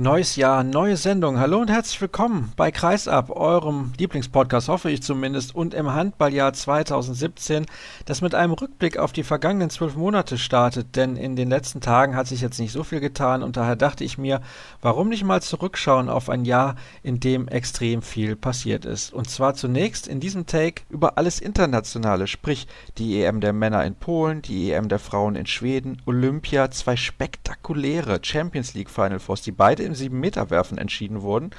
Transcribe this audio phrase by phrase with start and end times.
[0.00, 1.40] Neues Jahr, neue Sendung.
[1.40, 7.66] Hallo und herzlich willkommen bei Kreisab, eurem Lieblingspodcast, hoffe ich zumindest, und im Handballjahr 2017,
[8.04, 12.14] das mit einem Rückblick auf die vergangenen zwölf Monate startet, denn in den letzten Tagen
[12.14, 14.40] hat sich jetzt nicht so viel getan und daher dachte ich mir,
[14.82, 19.12] warum nicht mal zurückschauen auf ein Jahr, in dem extrem viel passiert ist.
[19.12, 22.68] Und zwar zunächst in diesem Take über alles Internationale, sprich
[22.98, 28.20] die EM der Männer in Polen, die EM der Frauen in Schweden, Olympia, zwei spektakuläre
[28.22, 31.50] Champions League Final Fours, die beide im 7-Meter-Werfen entschieden wurden.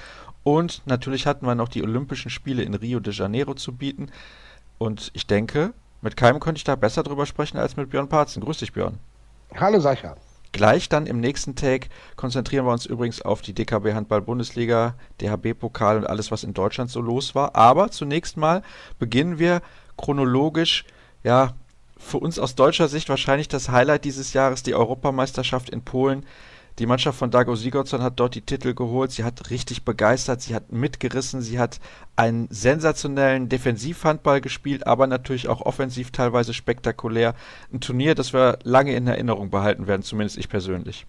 [0.43, 4.09] Und natürlich hatten wir noch die Olympischen Spiele in Rio de Janeiro zu bieten.
[4.77, 8.41] Und ich denke, mit keinem könnte ich da besser drüber sprechen als mit Björn Parzen.
[8.41, 8.97] Grüß dich, Björn.
[9.55, 10.15] Hallo, Sascha.
[10.51, 15.97] Gleich dann im nächsten Take konzentrieren wir uns übrigens auf die DKB Handball Bundesliga, DHB-Pokal
[15.97, 17.55] und alles, was in Deutschland so los war.
[17.55, 18.63] Aber zunächst mal
[18.97, 19.61] beginnen wir
[19.97, 20.85] chronologisch,
[21.23, 21.53] ja,
[21.99, 26.25] für uns aus deutscher Sicht wahrscheinlich das Highlight dieses Jahres, die Europameisterschaft in Polen.
[26.79, 29.11] Die Mannschaft von Dago Sigurdsson hat dort die Titel geholt.
[29.11, 31.81] Sie hat richtig begeistert, sie hat mitgerissen, sie hat
[32.15, 37.35] einen sensationellen Defensivhandball gespielt, aber natürlich auch offensiv teilweise spektakulär.
[37.73, 41.05] Ein Turnier, das wir lange in Erinnerung behalten werden, zumindest ich persönlich.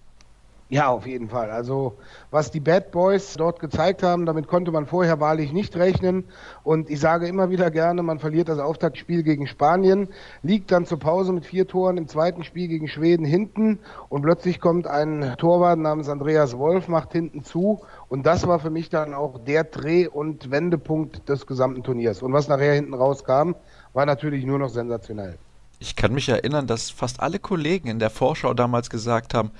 [0.71, 1.51] Ja, auf jeden Fall.
[1.51, 1.97] Also
[2.31, 6.23] was die Bad Boys dort gezeigt haben, damit konnte man vorher wahrlich nicht rechnen.
[6.63, 10.07] Und ich sage immer wieder gerne, man verliert das Auftaktspiel gegen Spanien,
[10.43, 14.61] liegt dann zur Pause mit vier Toren im zweiten Spiel gegen Schweden hinten und plötzlich
[14.61, 17.81] kommt ein Torwart namens Andreas Wolf, macht hinten zu.
[18.07, 22.21] Und das war für mich dann auch der Dreh- und Wendepunkt des gesamten Turniers.
[22.21, 23.55] Und was nachher hinten rauskam,
[23.91, 25.37] war natürlich nur noch sensationell.
[25.79, 29.51] Ich kann mich erinnern, dass fast alle Kollegen in der Vorschau damals gesagt haben,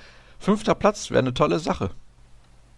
[0.42, 1.90] Fünfter Platz wäre eine tolle Sache.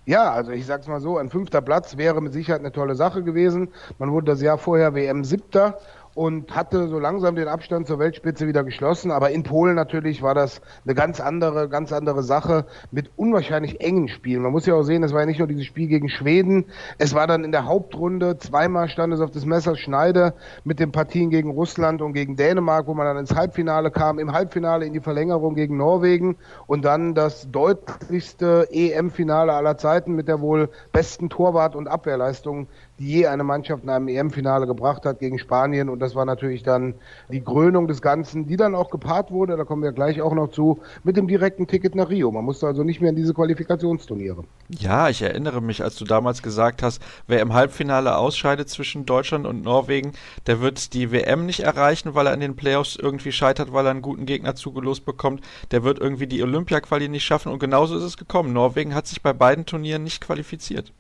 [0.05, 3.23] Ja, also ich sag's mal so, ein fünfter Platz wäre mit Sicherheit eine tolle Sache
[3.23, 3.69] gewesen.
[3.99, 5.79] Man wurde das Jahr vorher WM siebter
[6.15, 9.11] und hatte so langsam den Abstand zur Weltspitze wieder geschlossen.
[9.11, 14.09] Aber in Polen natürlich war das eine ganz andere, ganz andere Sache mit unwahrscheinlich engen
[14.09, 14.43] Spielen.
[14.43, 16.67] Man muss ja auch sehen, es war ja nicht nur dieses Spiel gegen Schweden,
[16.99, 20.93] es war dann in der Hauptrunde, zweimal stand es auf das Messer Schneide mit den
[20.93, 24.93] Partien gegen Russland und gegen Dänemark, wo man dann ins Halbfinale kam, im Halbfinale in
[24.93, 26.37] die Verlängerung gegen Norwegen
[26.67, 33.09] und dann das deutlichste EM-Finale aller Zeiten mit der wohl besten Torwart- und Abwehrleistung die
[33.09, 35.89] je eine Mannschaft in einem EM-Finale gebracht hat gegen Spanien.
[35.89, 36.95] Und das war natürlich dann
[37.29, 40.51] die Krönung des Ganzen, die dann auch gepaart wurde, da kommen wir gleich auch noch
[40.51, 42.31] zu, mit dem direkten Ticket nach Rio.
[42.31, 44.45] Man musste also nicht mehr in diese Qualifikationsturniere.
[44.69, 49.47] Ja, ich erinnere mich, als du damals gesagt hast, wer im Halbfinale ausscheidet zwischen Deutschland
[49.47, 50.13] und Norwegen,
[50.47, 53.91] der wird die WM nicht erreichen, weil er in den Playoffs irgendwie scheitert, weil er
[53.91, 55.43] einen guten Gegner zugelost bekommt.
[55.73, 57.51] Der wird irgendwie die Olympia-Quali nicht schaffen.
[57.51, 58.53] Und genauso ist es gekommen.
[58.53, 60.93] Norwegen hat sich bei beiden Turnieren nicht qualifiziert.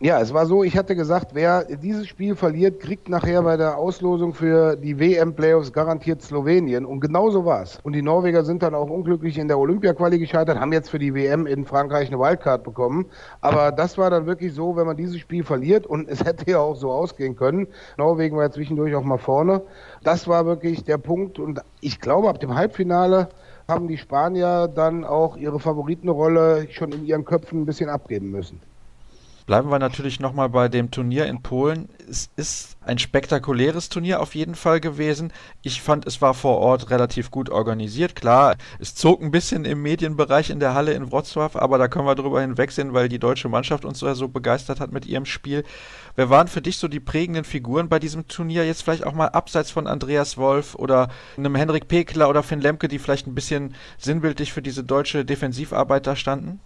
[0.00, 3.76] Ja, es war so, ich hatte gesagt, wer dieses Spiel verliert, kriegt nachher bei der
[3.76, 6.86] Auslosung für die WM-Playoffs garantiert Slowenien.
[6.86, 7.80] Und genau so war es.
[7.82, 11.12] Und die Norweger sind dann auch unglücklich in der Olympia-Quali gescheitert, haben jetzt für die
[11.16, 13.06] WM in Frankreich eine Wildcard bekommen.
[13.40, 16.60] Aber das war dann wirklich so, wenn man dieses Spiel verliert, und es hätte ja
[16.60, 17.66] auch so ausgehen können.
[17.96, 19.62] Norwegen war ja zwischendurch auch mal vorne.
[20.04, 21.40] Das war wirklich der Punkt.
[21.40, 23.30] Und ich glaube, ab dem Halbfinale
[23.66, 28.60] haben die Spanier dann auch ihre Favoritenrolle schon in ihren Köpfen ein bisschen abgeben müssen.
[29.48, 31.88] Bleiben wir natürlich nochmal bei dem Turnier in Polen.
[32.06, 35.32] Es ist ein spektakuläres Turnier auf jeden Fall gewesen.
[35.62, 38.14] Ich fand, es war vor Ort relativ gut organisiert.
[38.14, 42.04] Klar, es zog ein bisschen im Medienbereich in der Halle in Wrocław, aber da können
[42.04, 45.64] wir drüber hinwegsehen, weil die deutsche Mannschaft uns so begeistert hat mit ihrem Spiel.
[46.14, 48.66] Wer waren für dich so die prägenden Figuren bei diesem Turnier?
[48.66, 52.86] Jetzt vielleicht auch mal abseits von Andreas Wolf oder einem Henrik Pekler oder Finn Lemke,
[52.86, 56.60] die vielleicht ein bisschen sinnbildlich für diese deutsche Defensivarbeit da standen?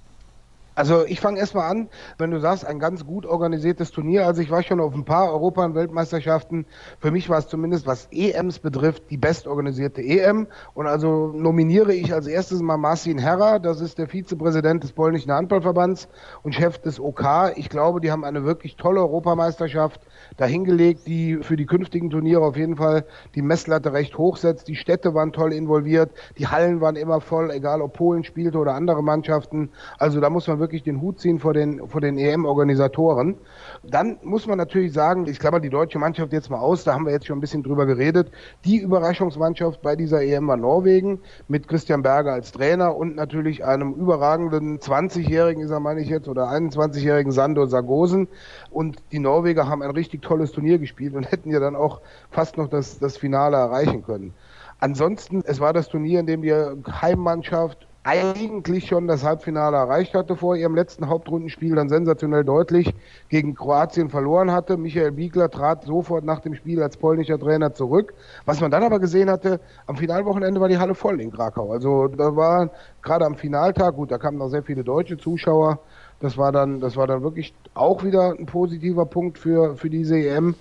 [0.74, 4.26] Also ich fange erstmal an, wenn du sagst, ein ganz gut organisiertes Turnier.
[4.26, 6.64] Also ich war schon auf ein paar Europa- und Weltmeisterschaften.
[6.98, 10.46] Für mich war es zumindest, was EMs betrifft, die bestorganisierte EM.
[10.72, 15.30] Und also nominiere ich als erstes mal Marcin Herra, das ist der Vizepräsident des polnischen
[15.30, 16.08] Handballverbands
[16.42, 17.52] und Chef des OK.
[17.56, 20.00] Ich glaube, die haben eine wirklich tolle Europameisterschaft
[20.38, 23.04] dahingelegt, die für die künftigen Turniere auf jeden Fall
[23.34, 24.68] die Messlatte recht hoch setzt.
[24.68, 28.74] Die Städte waren toll involviert, die Hallen waren immer voll, egal ob Polen spielte oder
[28.74, 29.70] andere Mannschaften.
[29.98, 33.34] Also da muss man wirklich den Hut ziehen vor den, vor den EM-Organisatoren.
[33.82, 37.04] Dann muss man natürlich sagen, ich klammer die deutsche Mannschaft jetzt mal aus, da haben
[37.04, 38.30] wir jetzt schon ein bisschen drüber geredet.
[38.64, 43.92] Die Überraschungsmannschaft bei dieser EM war Norwegen mit Christian Berger als Trainer und natürlich einem
[43.92, 48.28] überragenden 20-Jährigen, ist er meine ich jetzt, oder 21-Jährigen Sandor Sargosen.
[48.70, 52.00] Und die Norweger haben ein richtig tolles Turnier gespielt und hätten ja dann auch
[52.30, 54.32] fast noch das, das Finale erreichen können.
[54.78, 60.34] Ansonsten, es war das Turnier, in dem die Heimmannschaft eigentlich schon das Halbfinale erreicht hatte
[60.34, 62.92] vor ihrem letzten Hauptrundenspiel, dann sensationell deutlich
[63.28, 64.76] gegen Kroatien verloren hatte.
[64.76, 68.12] Michael Biegler trat sofort nach dem Spiel als polnischer Trainer zurück.
[68.44, 71.70] Was man dann aber gesehen hatte, am Finalwochenende war die Halle voll in Krakau.
[71.70, 72.70] Also da war
[73.02, 75.78] gerade am Finaltag, gut, da kamen noch sehr viele deutsche Zuschauer,
[76.18, 80.16] Das war dann, das war dann wirklich auch wieder ein positiver Punkt für, für diese
[80.18, 80.54] EM.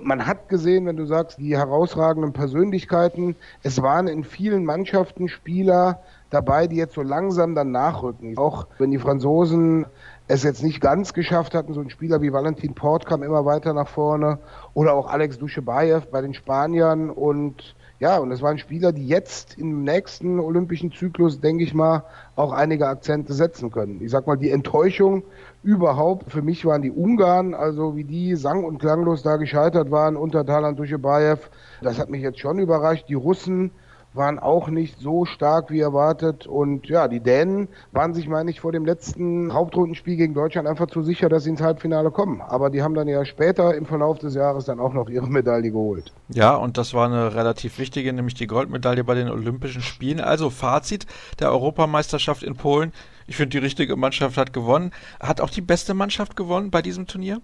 [0.00, 6.00] Man hat gesehen, wenn du sagst, die herausragenden Persönlichkeiten, es waren in vielen Mannschaften Spieler
[6.34, 8.36] dabei, die jetzt so langsam dann nachrücken.
[8.36, 9.86] Auch wenn die Franzosen
[10.26, 13.74] es jetzt nicht ganz geschafft hatten, so ein Spieler wie Valentin Port kam immer weiter
[13.74, 14.38] nach vorne
[14.72, 19.56] oder auch Alex Duschebaev bei den Spaniern und ja, und es waren Spieler, die jetzt
[19.56, 22.04] im nächsten olympischen Zyklus, denke ich mal,
[22.36, 24.00] auch einige Akzente setzen können.
[24.02, 25.22] Ich sag mal, die Enttäuschung
[25.62, 30.16] überhaupt für mich waren die Ungarn, also wie die sang- und klanglos da gescheitert waren
[30.16, 31.48] unter Talan Duschebaev.
[31.82, 33.08] Das hat mich jetzt schon überrascht.
[33.08, 33.70] Die Russen,
[34.14, 36.46] waren auch nicht so stark wie erwartet.
[36.46, 40.86] Und ja, die Dänen waren sich, meine ich, vor dem letzten Hauptrundenspiel gegen Deutschland einfach
[40.86, 42.40] zu sicher, dass sie ins Halbfinale kommen.
[42.40, 45.70] Aber die haben dann ja später im Verlauf des Jahres dann auch noch ihre Medaille
[45.70, 46.12] geholt.
[46.28, 50.20] Ja, und das war eine relativ wichtige, nämlich die Goldmedaille bei den Olympischen Spielen.
[50.20, 51.06] Also Fazit
[51.40, 52.92] der Europameisterschaft in Polen.
[53.26, 54.92] Ich finde, die richtige Mannschaft hat gewonnen.
[55.18, 57.40] Hat auch die beste Mannschaft gewonnen bei diesem Turnier?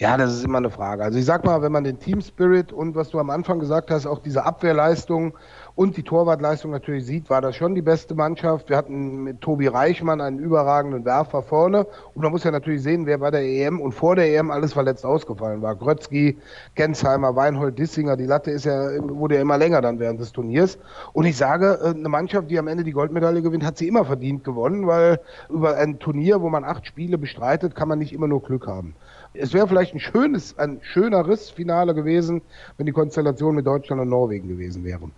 [0.00, 1.02] Ja, das ist immer eine Frage.
[1.02, 3.90] Also ich sag mal, wenn man den Team Spirit und was du am Anfang gesagt
[3.90, 5.34] hast, auch diese Abwehrleistung
[5.74, 8.68] und die Torwartleistung natürlich sieht, war das schon die beste Mannschaft.
[8.68, 11.84] Wir hatten mit Tobi Reichmann einen überragenden Werfer vorne
[12.14, 14.72] und man muss ja natürlich sehen, wer bei der EM und vor der EM alles
[14.72, 15.74] verletzt ausgefallen war.
[15.74, 16.38] Grötzky,
[16.76, 20.78] Gensheimer, Weinhold, Dissinger, die Latte ist ja, wurde ja immer länger dann während des Turniers.
[21.12, 24.04] Und ich sage, äh, eine Mannschaft, die am Ende die Goldmedaille gewinnt, hat sie immer
[24.04, 25.18] verdient gewonnen, weil
[25.48, 28.94] über ein Turnier, wo man acht Spiele bestreitet, kann man nicht immer nur Glück haben.
[29.38, 32.42] Es wäre vielleicht ein schönes, ein schöneres Finale gewesen,
[32.76, 35.10] wenn die Konstellation mit Deutschland und Norwegen gewesen wäre.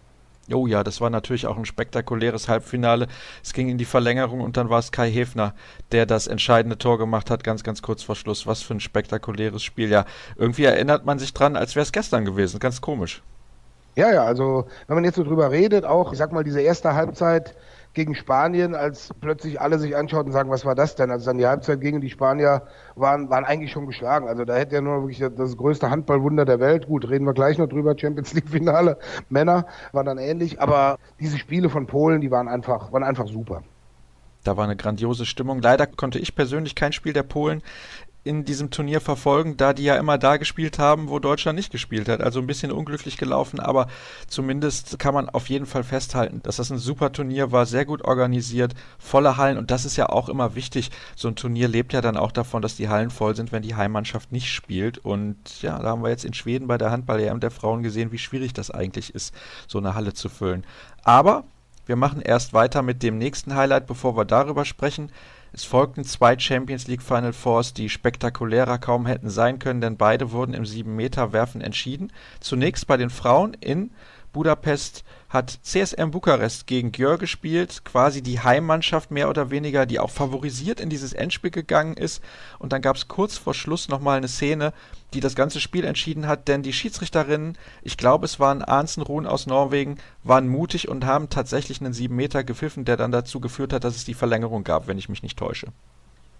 [0.52, 3.06] Oh ja, das war natürlich auch ein spektakuläres Halbfinale.
[3.43, 5.55] Es ging in die Verlängerung und dann war es Kai Hefner,
[5.93, 8.46] der das entscheidende Tor gemacht hat, ganz, ganz kurz vor Schluss.
[8.46, 9.90] Was für ein spektakuläres Spiel.
[9.90, 10.05] Ja,
[10.37, 12.58] irgendwie erinnert man sich dran, als wäre es gestern gewesen.
[12.58, 13.23] Ganz komisch.
[13.96, 16.94] Ja, ja, also wenn man jetzt so drüber redet, auch, ich sag mal, diese erste
[16.94, 17.56] Halbzeit,
[17.92, 21.10] gegen Spanien, als plötzlich alle sich anschauten und sagen, was war das denn?
[21.10, 22.62] Also dann die Halbzeit gegen die Spanier
[22.94, 24.28] waren, waren eigentlich schon geschlagen.
[24.28, 26.87] Also da hätte ja nur wirklich das größte Handballwunder der Welt.
[26.87, 27.98] Gut, reden wir gleich noch drüber.
[27.98, 28.96] Champions League Finale
[29.28, 30.60] Männer war dann ähnlich.
[30.60, 33.62] Aber diese Spiele von Polen, die waren einfach, waren einfach super.
[34.44, 35.60] Da war eine grandiose Stimmung.
[35.60, 37.62] Leider konnte ich persönlich kein Spiel der Polen
[38.22, 42.08] in diesem Turnier verfolgen, da die ja immer da gespielt haben, wo Deutschland nicht gespielt
[42.08, 42.20] hat.
[42.20, 43.87] Also ein bisschen unglücklich gelaufen, aber
[44.28, 48.02] zumindest kann man auf jeden Fall festhalten, dass das ein super Turnier war, sehr gut
[48.05, 50.90] organisiert, volle Hallen und das ist ja auch immer wichtig.
[51.17, 53.75] So ein Turnier lebt ja dann auch davon, dass die Hallen voll sind, wenn die
[53.75, 54.99] Heimmannschaft nicht spielt.
[54.99, 58.19] Und ja, da haben wir jetzt in Schweden bei der Handball-EM der Frauen gesehen, wie
[58.19, 59.34] schwierig das eigentlich ist,
[59.66, 60.64] so eine Halle zu füllen.
[61.02, 61.44] Aber
[61.87, 65.11] wir machen erst weiter mit dem nächsten Highlight, bevor wir darüber sprechen.
[65.52, 70.31] Es folgten zwei Champions League Final Fours, die spektakulärer kaum hätten sein können, denn beide
[70.31, 72.12] wurden im 7-Meter-Werfen entschieden.
[72.38, 73.91] Zunächst bei den Frauen in
[74.32, 80.11] Budapest hat CSM Bukarest gegen Gjör gespielt, quasi die Heimmannschaft mehr oder weniger, die auch
[80.11, 82.23] favorisiert in dieses Endspiel gegangen ist.
[82.59, 84.73] Und dann gab es kurz vor Schluss nochmal eine Szene,
[85.15, 89.27] die das ganze Spiel entschieden hat, denn die Schiedsrichterinnen, ich glaube es waren Arnsen Ruhn
[89.27, 93.73] aus Norwegen, waren mutig und haben tatsächlich einen 7 Meter gepfiffen, der dann dazu geführt
[93.73, 95.69] hat, dass es die Verlängerung gab, wenn ich mich nicht täusche.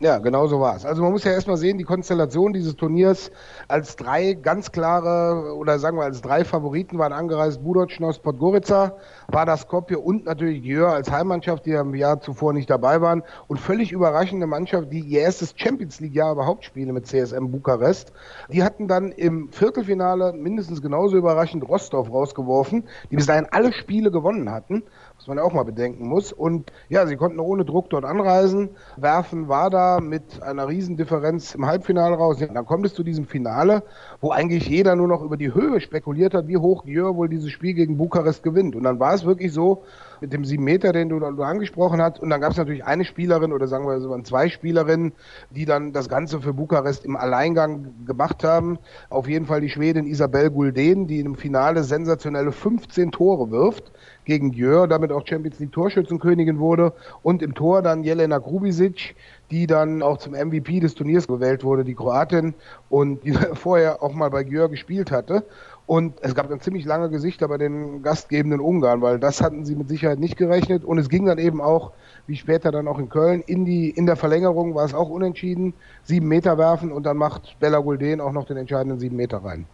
[0.03, 0.87] Ja, genau so war es.
[0.87, 3.31] Also man muss ja erstmal sehen, die Konstellation dieses Turniers
[3.69, 8.97] als drei ganz klare oder sagen wir als drei Favoriten waren angereist Budocnos, Podgorica,
[9.29, 13.61] Vardar Skopje und natürlich Gjör als Heimmannschaft, die im Jahr zuvor nicht dabei waren und
[13.61, 18.15] völlig überraschende Mannschaft, die ihr erstes Champions League Jahr überhaupt spielen mit CSM Bukarest.
[18.49, 24.11] Die hatten dann im Viertelfinale mindestens genauso überraschend Rostov rausgeworfen, die bis dahin alle Spiele
[24.11, 24.83] gewonnen hatten
[25.21, 26.33] was man auch mal bedenken muss.
[26.33, 28.71] Und ja, sie konnten ohne Druck dort anreisen.
[28.97, 32.41] Werfen war da mit einer Riesendifferenz im Halbfinale raus.
[32.41, 33.83] Ja, dann kommt es zu diesem Finale,
[34.23, 37.51] wo eigentlich jeder nur noch über die Höhe spekuliert hat, wie hoch Gjör wohl dieses
[37.51, 38.75] Spiel gegen Bukarest gewinnt.
[38.75, 39.85] Und dann war es wirklich so,
[40.21, 42.21] mit dem sieben Meter, den du, du angesprochen hast.
[42.21, 45.13] Und dann gab es natürlich eine Spielerin oder sagen wir, es waren zwei Spielerinnen,
[45.51, 48.79] die dann das Ganze für Bukarest im Alleingang gemacht haben.
[49.09, 53.91] Auf jeden Fall die Schwedin Isabel Gulden, die im Finale sensationelle 15 Tore wirft
[54.25, 56.93] gegen Gjör, damit auch Champions League Torschützenkönigin wurde.
[57.23, 59.17] Und im Tor dann Jelena Grubisic,
[59.51, 62.55] die dann auch zum MVP des Turniers gewählt wurde, die Kroatin
[62.89, 65.45] und die vorher auch mal bei Gjör gespielt hatte.
[65.91, 69.75] Und es gab dann ziemlich lange Gesichter bei den gastgebenden Ungarn, weil das hatten sie
[69.75, 70.85] mit Sicherheit nicht gerechnet.
[70.85, 71.91] Und es ging dann eben auch,
[72.29, 75.75] wie später dann auch in Köln, in die, in der Verlängerung war es auch unentschieden.
[76.05, 79.67] Sieben Meter werfen und dann macht Bella Gulden auch noch den entscheidenden sieben Meter rein.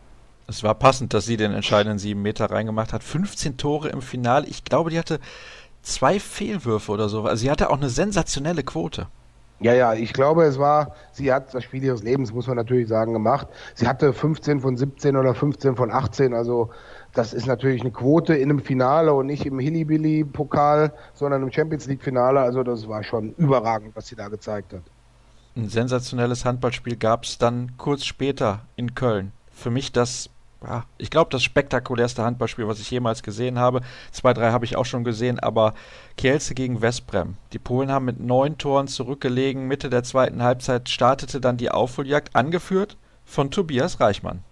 [0.47, 3.03] Es war passend, dass sie den entscheidenden sieben Meter reingemacht hat.
[3.03, 4.47] 15 Tore im Finale.
[4.47, 5.21] Ich glaube, die hatte
[5.83, 7.25] zwei Fehlwürfe oder so.
[7.25, 9.09] Also sie hatte auch eine sensationelle Quote.
[9.61, 12.89] Ja, ja, ich glaube, es war, sie hat das Spiel ihres Lebens, muss man natürlich
[12.89, 13.49] sagen, gemacht.
[13.75, 16.71] Sie hatte 15 von 17 oder 15 von 18, also
[17.15, 21.87] das ist natürlich eine Quote in einem Finale und nicht im Hillybilly-Pokal, sondern im Champions
[21.87, 22.41] League-Finale.
[22.41, 24.83] Also das war schon überragend, was sie da gezeigt hat.
[25.57, 29.33] Ein sensationelles Handballspiel gab es dann kurz später in Köln.
[29.51, 30.29] Für mich das,
[30.99, 33.83] ich glaube, das spektakulärste Handballspiel, was ich jemals gesehen habe.
[34.11, 35.75] Zwei, drei habe ich auch schon gesehen, aber
[36.17, 37.37] Kielce gegen Westbrem.
[37.53, 39.69] Die Polen haben mit neun Toren zurückgelegen.
[39.69, 44.43] Mitte der zweiten Halbzeit startete dann die Aufholjagd, angeführt von Tobias Reichmann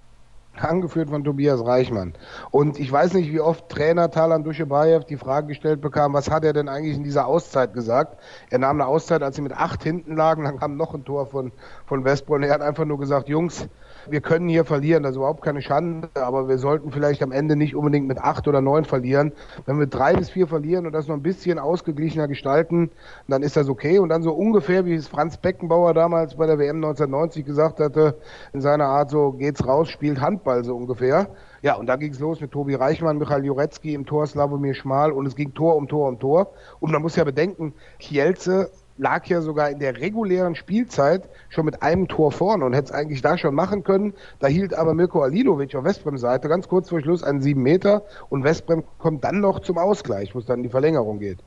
[0.57, 2.15] angeführt von Tobias Reichmann.
[2.51, 6.45] Und ich weiß nicht, wie oft Trainer Talan Duschebaev die Frage gestellt bekam, was hat
[6.45, 8.19] er denn eigentlich in dieser Auszeit gesagt?
[8.51, 11.27] Er nahm eine Auszeit, als sie mit acht hinten lagen, dann kam noch ein Tor
[11.27, 11.53] von,
[11.87, 12.43] von Westbrunn.
[12.43, 13.69] Er hat einfach nur gesagt, Jungs,
[14.09, 17.57] wir können hier verlieren, das ist überhaupt keine Schande, aber wir sollten vielleicht am Ende
[17.57, 19.33] nicht unbedingt mit acht oder neun verlieren.
[19.67, 22.91] Wenn wir drei bis vier verlieren und das noch ein bisschen ausgeglichener gestalten,
[23.29, 23.99] dann ist das okay.
[23.99, 28.17] Und dann so ungefähr, wie es Franz Beckenbauer damals bei der WM 1990 gesagt hatte,
[28.53, 31.29] in seiner Art so, geht's raus, spielt Handball so ungefähr.
[31.63, 35.13] Ja, und da ging es los mit Tobi Reichmann, Michael Jurecki im Tor, Slavomir Schmal
[35.13, 36.53] und es ging Tor um Tor um Tor.
[36.81, 41.83] Und man muss ja bedenken, Kielce lag ja sogar in der regulären Spielzeit schon mit
[41.83, 44.15] einem Tor vorne und hätte es eigentlich da schon machen können.
[44.39, 48.03] Da hielt aber Mirko Alilovic auf Westbrem Seite ganz kurz vor Schluss einen sieben Meter
[48.29, 51.39] und Westbrem kommt dann noch zum Ausgleich, wo es dann in die Verlängerung geht.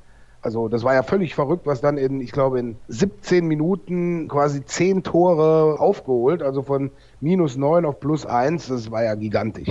[0.42, 4.64] Also das war ja völlig verrückt, was dann in, ich glaube, in 17 Minuten quasi
[4.64, 9.70] zehn Tore aufgeholt, also von minus neun auf plus eins, das war ja gigantisch.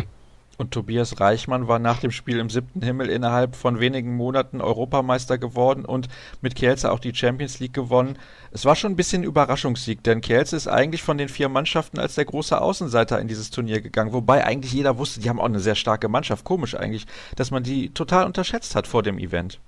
[0.56, 5.38] Und Tobias Reichmann war nach dem Spiel im siebten Himmel innerhalb von wenigen Monaten Europameister
[5.38, 6.08] geworden und
[6.40, 8.18] mit Kielce auch die Champions League gewonnen.
[8.52, 12.14] Es war schon ein bisschen Überraschungssieg, denn Kielce ist eigentlich von den vier Mannschaften als
[12.14, 15.60] der große Außenseiter in dieses Turnier gegangen, wobei eigentlich jeder wusste, die haben auch eine
[15.60, 16.44] sehr starke Mannschaft.
[16.44, 19.60] Komisch eigentlich, dass man die total unterschätzt hat vor dem Event.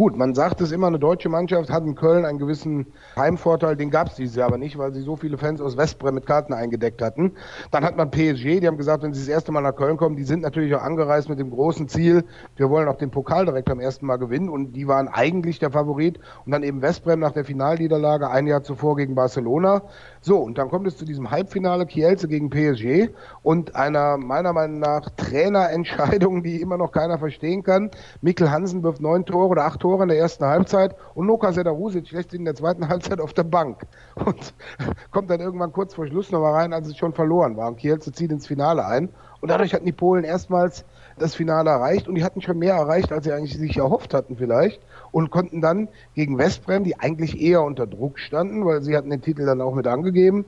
[0.00, 3.90] Gut, man sagt es immer, eine deutsche Mannschaft hat in Köln einen gewissen Heimvorteil, den
[3.90, 6.54] gab es dieses Jahr aber nicht, weil sie so viele Fans aus Westbrem mit Karten
[6.54, 7.32] eingedeckt hatten.
[7.70, 10.16] Dann hat man PSG, die haben gesagt, wenn sie das erste Mal nach Köln kommen,
[10.16, 12.24] die sind natürlich auch angereist mit dem großen Ziel,
[12.56, 15.70] wir wollen auch den Pokal direkt am ersten Mal gewinnen und die waren eigentlich der
[15.70, 19.82] Favorit und dann eben Westbrem nach der Finalniederlage ein Jahr zuvor gegen Barcelona.
[20.22, 23.10] So, und dann kommt es zu diesem Halbfinale Kielce gegen PSG
[23.42, 27.90] und einer meiner Meinung nach Trainerentscheidung, die immer noch keiner verstehen kann.
[28.22, 31.52] Mikkel Hansen wirft neun Tore oder acht Tore Tore in der ersten Halbzeit und Luka
[31.52, 33.88] Sedarusic lässt ihn in der zweiten Halbzeit auf der Bank.
[34.14, 34.54] Und
[35.10, 37.66] kommt dann irgendwann kurz vor Schluss nochmal rein, als es schon verloren war.
[37.66, 39.08] Und Kielce zieht ins Finale ein.
[39.40, 40.84] Und dadurch hatten die Polen erstmals
[41.18, 42.06] das Finale erreicht.
[42.06, 44.80] Und die hatten schon mehr erreicht, als sie eigentlich sich erhofft hatten vielleicht.
[45.10, 49.22] Und konnten dann gegen Westbrem, die eigentlich eher unter Druck standen, weil sie hatten den
[49.22, 50.44] Titel dann auch mit angegeben.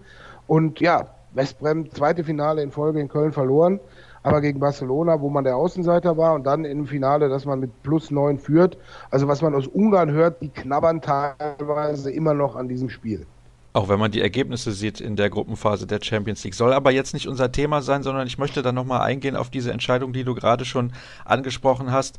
[0.46, 3.80] Und ja, Westbrem zweite Finale in Folge in Köln verloren
[4.22, 7.82] aber gegen Barcelona, wo man der Außenseiter war und dann im Finale, dass man mit
[7.82, 8.76] plus neun führt.
[9.10, 13.26] Also was man aus Ungarn hört, die knabbern teilweise immer noch an diesem Spiel.
[13.74, 16.54] Auch wenn man die Ergebnisse sieht in der Gruppenphase der Champions League.
[16.54, 19.72] Soll aber jetzt nicht unser Thema sein, sondern ich möchte dann nochmal eingehen auf diese
[19.72, 20.92] Entscheidung, die du gerade schon
[21.24, 22.18] angesprochen hast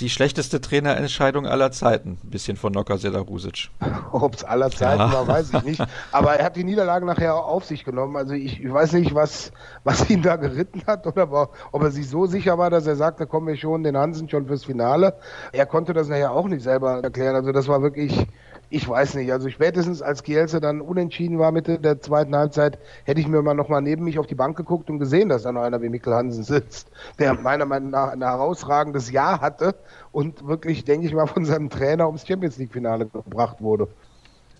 [0.00, 2.18] die schlechteste Trainerentscheidung aller Zeiten.
[2.24, 3.70] Ein bisschen von Nocker Selarusic.
[4.12, 5.12] Ob es aller Zeiten ja.
[5.12, 5.84] war, weiß ich nicht.
[6.10, 8.16] Aber er hat die Niederlage nachher auch auf sich genommen.
[8.16, 9.52] Also ich, ich weiß nicht, was,
[9.84, 13.26] was ihn da geritten hat oder ob er sich so sicher war, dass er sagte,
[13.26, 15.14] kommen wir schon den Hansen schon fürs Finale.
[15.52, 17.36] Er konnte das nachher auch nicht selber erklären.
[17.36, 18.26] Also das war wirklich
[18.74, 19.30] ich weiß nicht.
[19.30, 23.54] Also spätestens als Kielce dann unentschieden war Mitte der zweiten Halbzeit, hätte ich mir mal
[23.54, 26.12] nochmal neben mich auf die Bank geguckt und gesehen, dass da noch einer wie Mikkel
[26.12, 26.90] Hansen sitzt,
[27.20, 29.76] der meiner Meinung nach ein herausragendes Jahr hatte
[30.10, 33.88] und wirklich, denke ich mal, von seinem Trainer ums Champions League Finale gebracht wurde.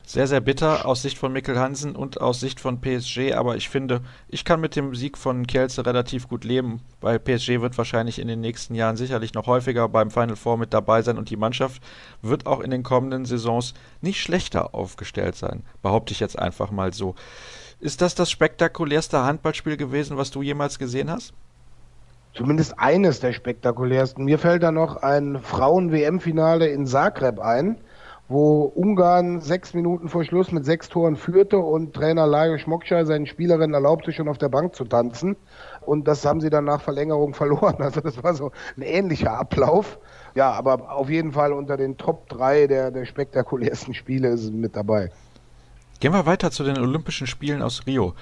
[0.06, 3.70] Sehr, sehr bitter aus Sicht von Mikkel Hansen und aus Sicht von PSG, aber ich
[3.70, 8.18] finde, ich kann mit dem Sieg von Kielce relativ gut leben, weil PSG wird wahrscheinlich
[8.18, 11.38] in den nächsten Jahren sicherlich noch häufiger beim Final Four mit dabei sein und die
[11.38, 11.82] Mannschaft
[12.20, 16.92] wird auch in den kommenden Saisons nicht schlechter aufgestellt sein, behaupte ich jetzt einfach mal
[16.92, 17.14] so.
[17.80, 21.32] Ist das das spektakulärste Handballspiel gewesen, was du jemals gesehen hast?
[22.34, 24.24] Zumindest eines der spektakulärsten.
[24.24, 27.78] Mir fällt da noch ein Frauen-WM-Finale in Zagreb ein
[28.28, 33.26] wo Ungarn sechs Minuten vor Schluss mit sechs Toren führte und Trainer Lajos Mokčaj seinen
[33.26, 35.36] Spielerinnen erlaubte, schon auf der Bank zu tanzen.
[35.82, 37.76] Und das haben sie dann nach Verlängerung verloren.
[37.78, 39.98] Also das war so ein ähnlicher Ablauf.
[40.34, 44.50] Ja, aber auf jeden Fall unter den Top 3 der, der spektakulärsten Spiele ist es
[44.50, 45.10] mit dabei.
[46.00, 48.14] Gehen wir weiter zu den Olympischen Spielen aus Rio.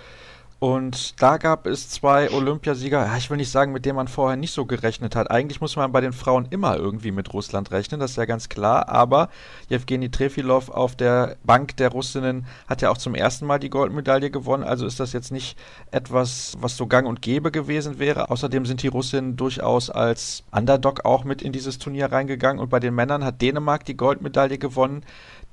[0.63, 4.53] Und da gab es zwei Olympiasieger, ich will nicht sagen, mit denen man vorher nicht
[4.53, 5.29] so gerechnet hat.
[5.29, 8.49] Eigentlich muss man bei den Frauen immer irgendwie mit Russland rechnen, das ist ja ganz
[8.49, 8.89] klar.
[8.89, 9.29] Aber
[9.69, 14.31] Jewgeni Trefilov auf der Bank der Russinnen hat ja auch zum ersten Mal die Goldmedaille
[14.31, 14.63] gewonnen.
[14.63, 15.59] Also ist das jetzt nicht
[15.91, 18.31] etwas, was so gang und gäbe gewesen wäre.
[18.31, 22.63] Außerdem sind die Russinnen durchaus als Underdog auch mit in dieses Turnier reingegangen.
[22.63, 25.03] Und bei den Männern hat Dänemark die Goldmedaille gewonnen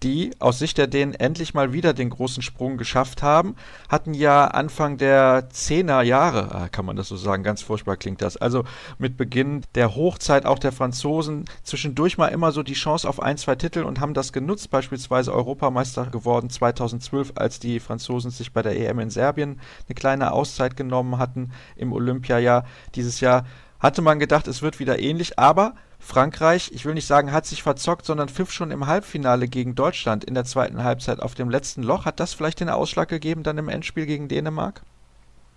[0.03, 3.55] die aus Sicht der Dänen endlich mal wieder den großen Sprung geschafft haben,
[3.89, 8.37] hatten ja Anfang der Zehner-Jahre, ah, kann man das so sagen, ganz furchtbar klingt das.
[8.37, 8.63] Also
[8.97, 13.37] mit Beginn der Hochzeit auch der Franzosen zwischendurch mal immer so die Chance auf ein,
[13.37, 18.61] zwei Titel und haben das genutzt, beispielsweise Europameister geworden 2012, als die Franzosen sich bei
[18.61, 22.65] der EM in Serbien eine kleine Auszeit genommen hatten im Olympiajahr.
[22.95, 23.45] Dieses Jahr
[23.79, 27.61] hatte man gedacht, es wird wieder ähnlich, aber Frankreich, ich will nicht sagen, hat sich
[27.61, 31.83] verzockt, sondern pfiff schon im Halbfinale gegen Deutschland in der zweiten Halbzeit auf dem letzten
[31.83, 32.05] Loch.
[32.05, 34.81] Hat das vielleicht den Ausschlag gegeben dann im Endspiel gegen Dänemark?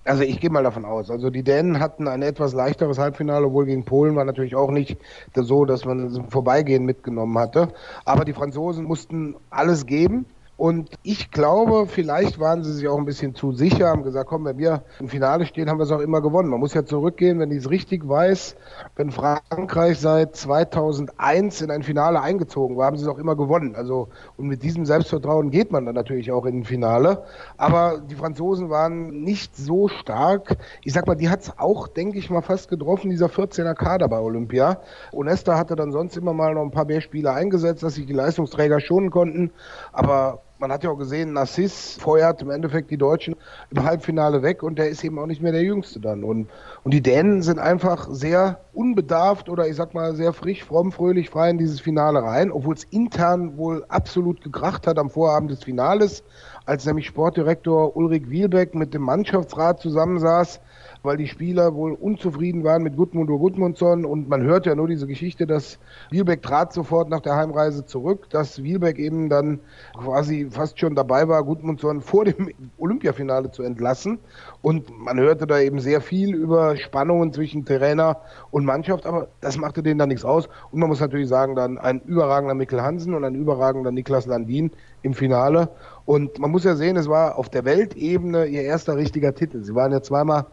[0.05, 1.11] Also ich gehe mal davon aus.
[1.11, 4.97] Also die Dänen hatten ein etwas leichteres Halbfinale, obwohl gegen Polen war natürlich auch nicht
[5.35, 7.69] so, dass man es im Vorbeigehen mitgenommen hatte.
[8.05, 10.27] Aber die Franzosen mussten alles geben.
[10.59, 14.44] Und ich glaube, vielleicht waren sie sich auch ein bisschen zu sicher, haben gesagt, komm,
[14.44, 16.50] wenn wir im Finale stehen, haben wir es auch immer gewonnen.
[16.50, 18.54] Man muss ja zurückgehen, wenn ich es richtig weiß,
[18.94, 23.75] wenn Frankreich seit 2001 in ein Finale eingezogen war, haben sie es auch immer gewonnen.
[23.75, 27.25] Also, und mit diesem Selbstvertrauen geht man dann natürlich auch in ein Finale.
[27.56, 30.59] Aber die Franzosen waren nicht so stark.
[30.85, 34.06] Ich sag mal, die hat es auch, denke ich mal, fast getroffen, dieser 14er Kader
[34.06, 34.80] bei Olympia.
[35.12, 38.12] Onesta hatte dann sonst immer mal noch ein paar mehr Spieler eingesetzt, dass sich die
[38.12, 39.50] Leistungsträger schonen konnten.
[39.92, 43.35] Aber man hat ja auch gesehen, Nassis feuert im Endeffekt die Deutschen
[43.71, 46.23] im Halbfinale weg und der ist eben auch nicht mehr der Jüngste dann.
[46.23, 46.49] Und,
[46.85, 51.31] und die Dänen sind einfach sehr unbedarft oder ich sag mal sehr frisch, fromm, fröhlich,
[51.31, 55.64] frei in dieses Finale rein, obwohl es intern wohl absolut gekracht hat am Vorabend des
[55.64, 56.23] Finales,
[56.64, 60.61] als nämlich Sportdirektor Ulrich Wielbeck mit dem Mannschaftsrat zusammensaß
[61.02, 64.04] weil die Spieler wohl unzufrieden waren mit Gudmundur Gudmundsson.
[64.04, 65.78] Und man hört ja nur diese Geschichte, dass
[66.11, 69.61] Wielbeck trat sofort nach der Heimreise zurück, dass Wielbeck eben dann
[69.99, 74.18] quasi fast schon dabei war, Gudmundsson vor dem Olympiafinale zu entlassen.
[74.62, 78.18] Und man hörte da eben sehr viel über Spannungen zwischen Trainer
[78.50, 80.49] und Mannschaft, aber das machte denen dann nichts aus.
[80.71, 84.71] Und man muss natürlich sagen, dann ein überragender Mikkel Hansen und ein überragender Niklas Landin
[85.02, 85.68] im Finale.
[86.04, 89.62] Und man muss ja sehen, es war auf der Weltebene ihr erster richtiger Titel.
[89.64, 90.47] Sie waren ja zweimal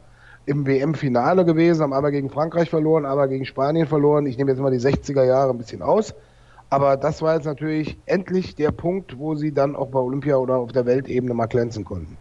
[0.50, 4.26] im WM-Finale gewesen, haben einmal gegen Frankreich verloren, einmal gegen Spanien verloren.
[4.26, 6.16] Ich nehme jetzt mal die 60er Jahre ein bisschen aus.
[6.72, 10.58] Aber das war jetzt natürlich endlich der Punkt, wo sie dann auch bei Olympia oder
[10.58, 12.18] auf der Weltebene mal glänzen konnten.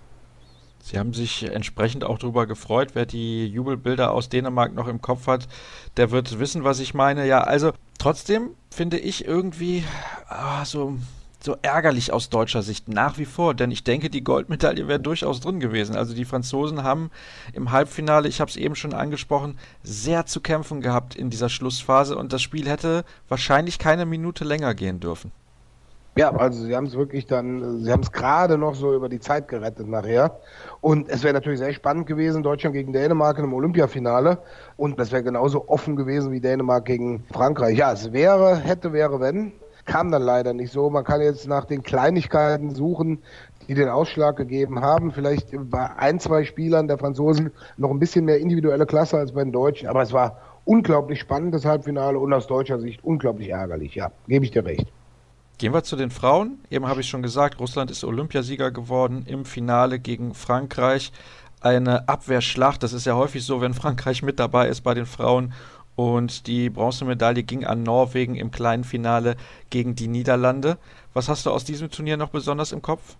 [0.82, 2.90] Sie haben sich entsprechend auch darüber gefreut.
[2.94, 5.48] Wer die Jubelbilder aus Dänemark noch im Kopf hat,
[5.96, 7.26] der wird wissen, was ich meine.
[7.26, 9.84] Ja, also trotzdem finde ich irgendwie
[10.28, 10.94] ah, so
[11.48, 15.40] so ärgerlich aus deutscher Sicht nach wie vor, denn ich denke, die Goldmedaille wäre durchaus
[15.40, 15.96] drin gewesen.
[15.96, 17.10] Also die Franzosen haben
[17.54, 22.18] im Halbfinale, ich habe es eben schon angesprochen, sehr zu kämpfen gehabt in dieser Schlussphase
[22.18, 25.32] und das Spiel hätte wahrscheinlich keine Minute länger gehen dürfen.
[26.18, 29.20] Ja, also sie haben es wirklich dann, sie haben es gerade noch so über die
[29.20, 30.38] Zeit gerettet nachher.
[30.82, 34.36] Und es wäre natürlich sehr spannend gewesen, Deutschland gegen Dänemark im Olympiafinale.
[34.76, 37.78] Und das wäre genauso offen gewesen wie Dänemark gegen Frankreich.
[37.78, 39.52] Ja, es wäre, hätte, wäre, wenn
[39.88, 40.88] kam dann leider nicht so.
[40.90, 43.22] Man kann jetzt nach den Kleinigkeiten suchen,
[43.66, 45.10] die den Ausschlag gegeben haben.
[45.10, 49.42] Vielleicht bei ein, zwei Spielern der Franzosen noch ein bisschen mehr individuelle Klasse als bei
[49.42, 49.88] den Deutschen.
[49.88, 53.94] Aber es war unglaublich spannend, das Halbfinale und aus deutscher Sicht unglaublich ärgerlich.
[53.94, 54.86] Ja, gebe ich dir recht.
[55.56, 56.60] Gehen wir zu den Frauen.
[56.70, 61.10] Eben habe ich schon gesagt, Russland ist Olympiasieger geworden im Finale gegen Frankreich.
[61.60, 65.52] Eine Abwehrschlacht, das ist ja häufig so, wenn Frankreich mit dabei ist bei den Frauen
[65.98, 69.34] und die Bronzemedaille ging an Norwegen im kleinen Finale
[69.68, 70.78] gegen die Niederlande.
[71.12, 73.16] Was hast du aus diesem Turnier noch besonders im Kopf?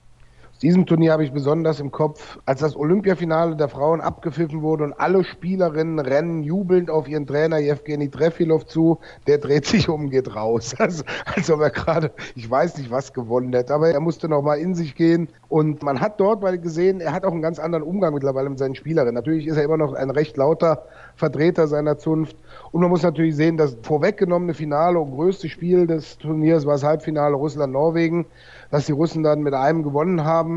[0.61, 4.93] Diesem Turnier habe ich besonders im Kopf, als das Olympiafinale der Frauen abgepfiffen wurde und
[4.93, 10.35] alle Spielerinnen rennen jubelnd auf ihren Trainer Jewgeni Trefilov zu, der dreht sich um, geht
[10.35, 10.75] raus.
[10.89, 14.59] Also, als ob er gerade, ich weiß nicht, was gewonnen hätte, aber er musste nochmal
[14.59, 17.85] in sich gehen und man hat dort weil gesehen, er hat auch einen ganz anderen
[17.85, 19.15] Umgang mittlerweile mit seinen Spielerinnen.
[19.15, 22.37] Natürlich ist er immer noch ein recht lauter Vertreter seiner Zunft
[22.73, 26.85] und man muss natürlich sehen, das vorweggenommene Finale und größte Spiel des Turniers war das
[26.85, 28.27] Halbfinale Russland-Norwegen
[28.71, 30.48] dass die Russen dann mit einem gewonnen haben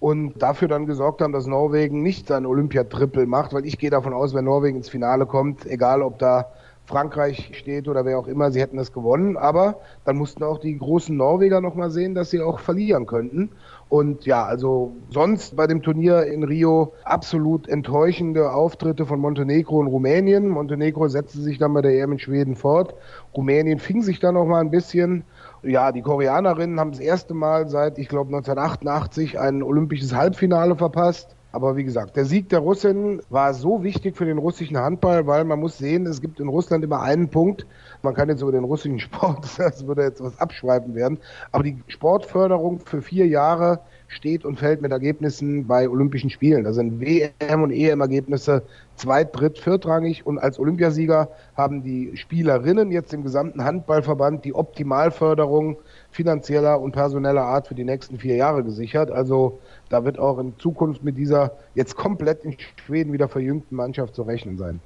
[0.00, 4.12] und dafür dann gesorgt haben, dass Norwegen nicht sein Olympiatrippel macht, weil ich gehe davon
[4.12, 6.46] aus, wenn Norwegen ins Finale kommt, egal ob da
[6.88, 10.78] Frankreich steht oder wer auch immer, sie hätten das gewonnen, aber dann mussten auch die
[10.78, 13.50] großen Norweger nochmal sehen, dass sie auch verlieren könnten.
[13.90, 19.88] Und ja, also sonst bei dem Turnier in Rio absolut enttäuschende Auftritte von Montenegro und
[19.88, 20.48] Rumänien.
[20.48, 22.94] Montenegro setzte sich dann bei der EM in Schweden fort.
[23.36, 25.24] Rumänien fing sich dann nochmal ein bisschen
[25.62, 31.34] ja, die Koreanerinnen haben das erste Mal seit, ich glaube, 1988 ein olympisches Halbfinale verpasst.
[31.50, 35.44] Aber wie gesagt, der Sieg der Russen war so wichtig für den russischen Handball, weil
[35.44, 37.66] man muss sehen, es gibt in Russland immer einen Punkt.
[38.02, 41.18] Man kann jetzt über den russischen Sport, das würde jetzt was abschweifen werden,
[41.50, 46.64] aber die Sportförderung für vier Jahre steht und fällt mit Ergebnissen bei Olympischen Spielen.
[46.64, 48.62] Da sind WM- und EM-Ergebnisse
[48.96, 55.76] zweit-, dritt-, viertrangig und als Olympiasieger haben die Spielerinnen jetzt im gesamten Handballverband die Optimalförderung
[56.10, 59.10] finanzieller und personeller Art für die nächsten vier Jahre gesichert.
[59.10, 64.14] Also da wird auch in Zukunft mit dieser jetzt komplett in Schweden wieder verjüngten Mannschaft
[64.14, 64.80] zu rechnen sein.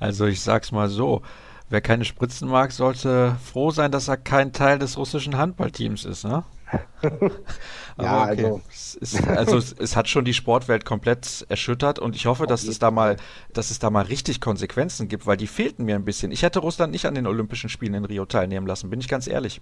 [0.00, 1.22] Also ich sag's mal so,
[1.70, 6.24] wer keine Spritzen mag, sollte froh sein, dass er kein Teil des russischen Handballteams ist,
[6.24, 6.44] ne?
[7.02, 8.44] ja, okay.
[8.44, 8.60] also.
[8.70, 12.64] Es, ist, also es, es, hat schon die Sportwelt komplett erschüttert und ich hoffe, dass
[12.64, 13.16] es da mal,
[13.52, 16.32] dass es da mal richtig Konsequenzen gibt, weil die fehlten mir ein bisschen.
[16.32, 19.26] Ich hätte Russland nicht an den Olympischen Spielen in Rio teilnehmen lassen, bin ich ganz
[19.26, 19.60] ehrlich.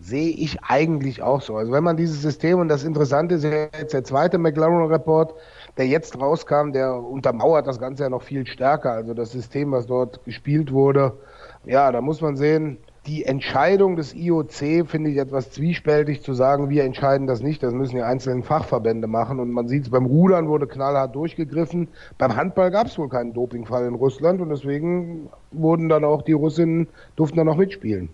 [0.00, 1.56] Sehe ich eigentlich auch so.
[1.56, 5.34] Also wenn man dieses System, und das Interessante ist jetzt der zweite McLaren-Report,
[5.76, 8.90] der jetzt rauskam, der untermauert das Ganze ja noch viel stärker.
[8.90, 11.12] Also das System, was dort gespielt wurde,
[11.64, 16.70] ja, da muss man sehen, die Entscheidung des IOC finde ich etwas zwiespältig zu sagen,
[16.70, 19.40] wir entscheiden das nicht, das müssen die einzelnen Fachverbände machen.
[19.40, 21.88] Und man sieht es, beim Rudern wurde knallhart durchgegriffen.
[22.16, 26.32] Beim Handball gab es wohl keinen Dopingfall in Russland und deswegen wurden dann auch die
[26.32, 28.08] Russinnen, durften dann auch mitspielen.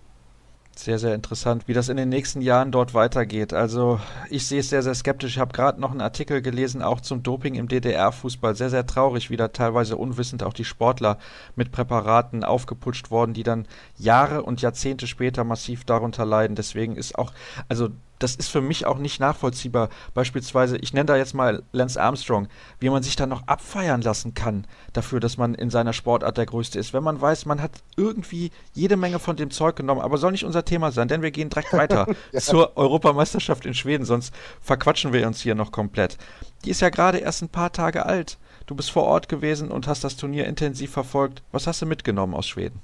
[0.81, 3.53] Sehr, sehr interessant, wie das in den nächsten Jahren dort weitergeht.
[3.53, 3.99] Also
[4.31, 5.33] ich sehe es sehr, sehr skeptisch.
[5.35, 8.55] Ich habe gerade noch einen Artikel gelesen, auch zum Doping im DDR-Fußball.
[8.55, 11.19] Sehr, sehr traurig, wie da teilweise unwissend auch die Sportler
[11.55, 16.55] mit Präparaten aufgeputscht worden, die dann Jahre und Jahrzehnte später massiv darunter leiden.
[16.55, 17.31] Deswegen ist auch,
[17.69, 17.89] also
[18.23, 19.89] das ist für mich auch nicht nachvollziehbar.
[20.13, 22.47] Beispielsweise, ich nenne da jetzt mal Lance Armstrong,
[22.79, 26.45] wie man sich da noch abfeiern lassen kann dafür, dass man in seiner Sportart der
[26.45, 26.93] Größte ist.
[26.93, 30.45] Wenn man weiß, man hat irgendwie jede Menge von dem Zeug genommen, aber soll nicht
[30.45, 32.39] unser Thema sein, denn wir gehen direkt weiter ja.
[32.39, 36.17] zur Europameisterschaft in Schweden, sonst verquatschen wir uns hier noch komplett.
[36.65, 38.37] Die ist ja gerade erst ein paar Tage alt.
[38.67, 41.41] Du bist vor Ort gewesen und hast das Turnier intensiv verfolgt.
[41.51, 42.81] Was hast du mitgenommen aus Schweden?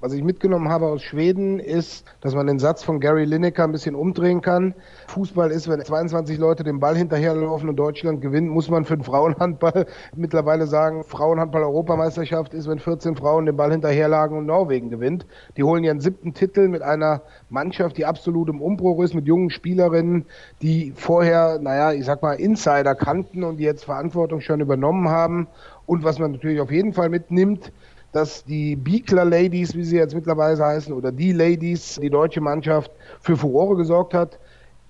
[0.00, 3.72] Was ich mitgenommen habe aus Schweden ist, dass man den Satz von Gary Lineker ein
[3.72, 4.74] bisschen umdrehen kann.
[5.06, 9.04] Fußball ist, wenn 22 Leute den Ball hinterherlaufen und Deutschland gewinnt, muss man für den
[9.04, 15.24] Frauenhandball mittlerweile sagen, Frauenhandball-Europameisterschaft ist, wenn 14 Frauen den Ball hinterherlagen und Norwegen gewinnt.
[15.56, 19.48] Die holen ihren siebten Titel mit einer Mannschaft, die absolut im Umbruch ist, mit jungen
[19.48, 20.26] Spielerinnen,
[20.60, 25.46] die vorher, naja, ich sag mal, Insider kannten und die jetzt Verantwortung schon übernommen haben.
[25.86, 27.72] Und was man natürlich auf jeden Fall mitnimmt,
[28.16, 32.90] dass die Biekler Ladies, wie sie jetzt mittlerweile heißen, oder die Ladies, die deutsche Mannschaft,
[33.20, 34.38] für Furore gesorgt hat.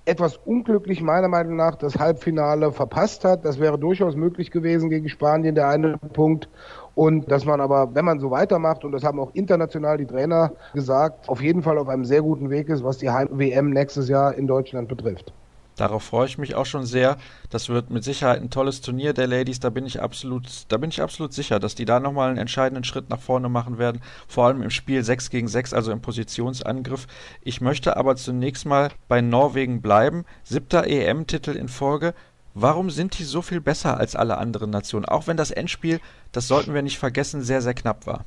[0.05, 3.45] Etwas unglücklich meiner Meinung nach das Halbfinale verpasst hat.
[3.45, 6.49] Das wäre durchaus möglich gewesen gegen Spanien, der eine Punkt.
[6.95, 10.53] Und dass man aber, wenn man so weitermacht, und das haben auch international die Trainer
[10.73, 14.35] gesagt, auf jeden Fall auf einem sehr guten Weg ist, was die Heim-WM nächstes Jahr
[14.37, 15.33] in Deutschland betrifft.
[15.77, 17.19] Darauf freue ich mich auch schon sehr.
[17.51, 19.61] Das wird mit Sicherheit ein tolles Turnier der Ladies.
[19.61, 22.85] Da bin ich absolut, da bin ich absolut sicher, dass die da nochmal einen entscheidenden
[22.85, 24.01] Schritt nach vorne machen werden.
[24.27, 27.07] Vor allem im Spiel 6 gegen 6, also im Positionsangriff.
[27.43, 30.25] Ich möchte aber zunächst mal bei Norwegen bleiben.
[30.45, 32.15] Siebter EM-Titel in Folge.
[32.55, 35.05] Warum sind die so viel besser als alle anderen Nationen?
[35.05, 36.01] Auch wenn das Endspiel,
[36.33, 38.25] das sollten wir nicht vergessen, sehr, sehr knapp war.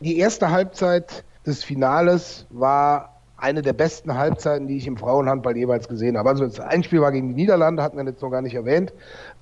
[0.00, 5.88] Die erste Halbzeit des Finales war eine der besten Halbzeiten, die ich im Frauenhandball jeweils
[5.88, 6.28] gesehen habe.
[6.28, 8.92] Also das Einspiel war gegen die Niederlande, hatten wir jetzt noch gar nicht erwähnt.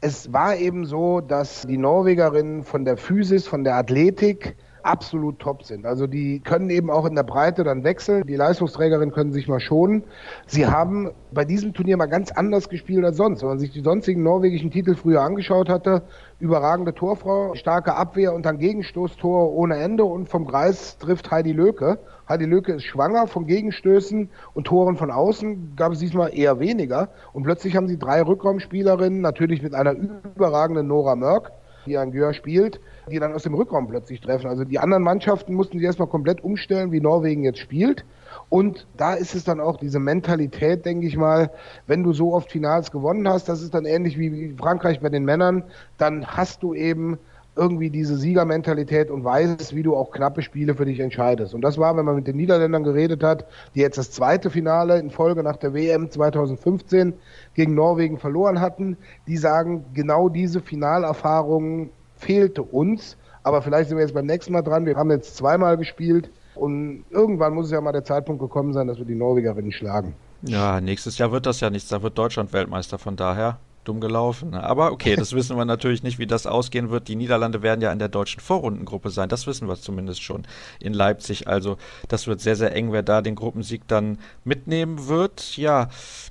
[0.02, 5.64] Es war eben so, dass die Norwegerinnen von der Physis, von der Athletik absolut top
[5.64, 5.84] sind.
[5.84, 8.22] Also die können eben auch in der Breite dann wechseln.
[8.26, 10.04] Die Leistungsträgerinnen können sich mal schonen.
[10.46, 13.42] Sie haben bei diesem Turnier mal ganz anders gespielt als sonst.
[13.42, 16.02] Wenn man sich die sonstigen norwegischen Titel früher angeschaut hatte,
[16.38, 21.98] überragende Torfrau, starke Abwehr und dann Gegenstoßtor ohne Ende und vom Kreis trifft Heidi Löke.
[22.28, 27.08] Heidi Löke ist schwanger von Gegenstößen und Toren von außen gab es diesmal eher weniger.
[27.32, 31.52] Und plötzlich haben sie drei Rückraumspielerinnen, natürlich mit einer überragenden Nora Mörk,
[31.86, 34.48] die ein Gör spielt, die dann aus dem Rückraum plötzlich treffen.
[34.48, 38.04] Also die anderen Mannschaften mussten sich erstmal komplett umstellen, wie Norwegen jetzt spielt.
[38.48, 41.50] Und da ist es dann auch diese Mentalität, denke ich mal,
[41.86, 45.24] wenn du so oft Finals gewonnen hast, das ist dann ähnlich wie Frankreich bei den
[45.24, 45.62] Männern,
[45.96, 47.18] dann hast du eben
[47.56, 51.54] irgendwie diese Siegermentalität und weißt, wie du auch knappe Spiele für dich entscheidest.
[51.54, 54.98] Und das war, wenn man mit den Niederländern geredet hat, die jetzt das zweite Finale
[54.98, 57.14] in Folge nach der WM 2015
[57.54, 63.16] gegen Norwegen verloren hatten, die sagen, genau diese Finalerfahrung fehlte uns.
[63.42, 64.86] Aber vielleicht sind wir jetzt beim nächsten Mal dran.
[64.86, 68.86] Wir haben jetzt zweimal gespielt und irgendwann muss es ja mal der Zeitpunkt gekommen sein,
[68.86, 70.14] dass wir die Norwegerinnen schlagen.
[70.42, 71.88] Ja, nächstes Jahr wird das ja nichts.
[71.88, 72.98] Da wird Deutschland Weltmeister.
[72.98, 74.54] Von daher dumm gelaufen.
[74.54, 77.08] Aber okay, das wissen wir natürlich nicht, wie das ausgehen wird.
[77.08, 79.28] Die Niederlande werden ja in der deutschen Vorrundengruppe sein.
[79.28, 80.46] Das wissen wir zumindest schon
[80.80, 81.48] in Leipzig.
[81.48, 81.76] Also
[82.08, 85.56] das wird sehr, sehr eng, wer da den Gruppensieg dann mitnehmen wird.
[85.56, 85.88] Ja,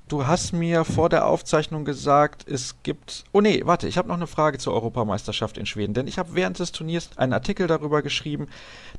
[0.07, 3.23] du hast mir vor der Aufzeichnung gesagt, es gibt.
[3.31, 5.93] Oh nee, warte, ich habe noch eine Frage zur Europameisterschaft in Schweden.
[5.93, 8.47] Denn ich habe während des Turniers einen Artikel darüber geschrieben.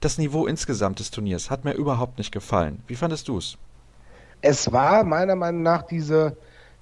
[0.01, 2.83] Das Niveau insgesamt des Turniers hat mir überhaupt nicht gefallen.
[2.87, 3.57] Wie fandest du es?
[4.43, 6.37] Es war meiner Meinung nach diese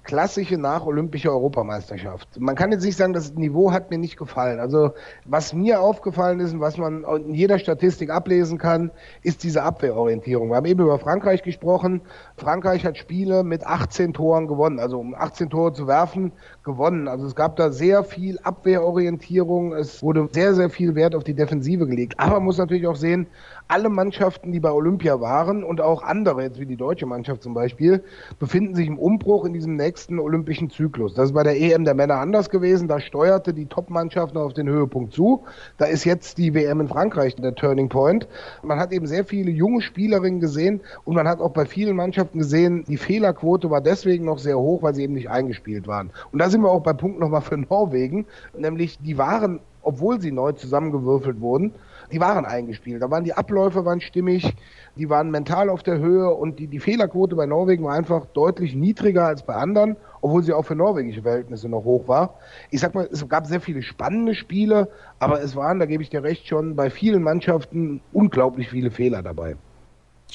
[0.05, 2.39] klassische nacholympische Europameisterschaft.
[2.39, 4.59] Man kann jetzt nicht sagen, das Niveau hat mir nicht gefallen.
[4.59, 4.91] Also
[5.25, 8.91] was mir aufgefallen ist und was man in jeder Statistik ablesen kann,
[9.23, 10.49] ist diese Abwehrorientierung.
[10.49, 12.01] Wir haben eben über Frankreich gesprochen.
[12.37, 16.31] Frankreich hat Spiele mit 18 Toren gewonnen, also um 18 Tore zu werfen,
[16.63, 17.07] gewonnen.
[17.07, 19.73] Also es gab da sehr viel Abwehrorientierung.
[19.73, 22.13] Es wurde sehr, sehr viel Wert auf die Defensive gelegt.
[22.17, 23.27] Aber man muss natürlich auch sehen,
[23.67, 27.53] alle Mannschaften, die bei Olympia waren und auch andere, jetzt wie die deutsche Mannschaft zum
[27.53, 28.03] Beispiel,
[28.39, 31.15] befinden sich im Umbruch in diesem nächsten olympischen Zyklus.
[31.15, 32.87] Das ist bei der EM der Männer anders gewesen.
[32.87, 35.43] Da steuerte die Top-Mannschaft noch auf den Höhepunkt zu.
[35.77, 38.27] Da ist jetzt die WM in Frankreich der Turning Point.
[38.61, 42.39] Man hat eben sehr viele junge Spielerinnen gesehen und man hat auch bei vielen Mannschaften
[42.39, 46.11] gesehen, die Fehlerquote war deswegen noch sehr hoch, weil sie eben nicht eingespielt waren.
[46.31, 48.25] Und da sind wir auch bei Punkt nochmal für Norwegen,
[48.55, 51.73] nämlich die waren obwohl sie neu zusammengewürfelt wurden,
[52.11, 53.01] die waren eingespielt.
[53.01, 54.55] Da waren die Abläufe waren stimmig,
[54.95, 58.75] die waren mental auf der Höhe und die, die Fehlerquote bei Norwegen war einfach deutlich
[58.75, 62.35] niedriger als bei anderen, obwohl sie auch für norwegische Verhältnisse noch hoch war.
[62.71, 64.89] Ich sag mal, es gab sehr viele spannende Spiele,
[65.19, 69.21] aber es waren, da gebe ich dir recht schon, bei vielen Mannschaften unglaublich viele Fehler
[69.21, 69.55] dabei.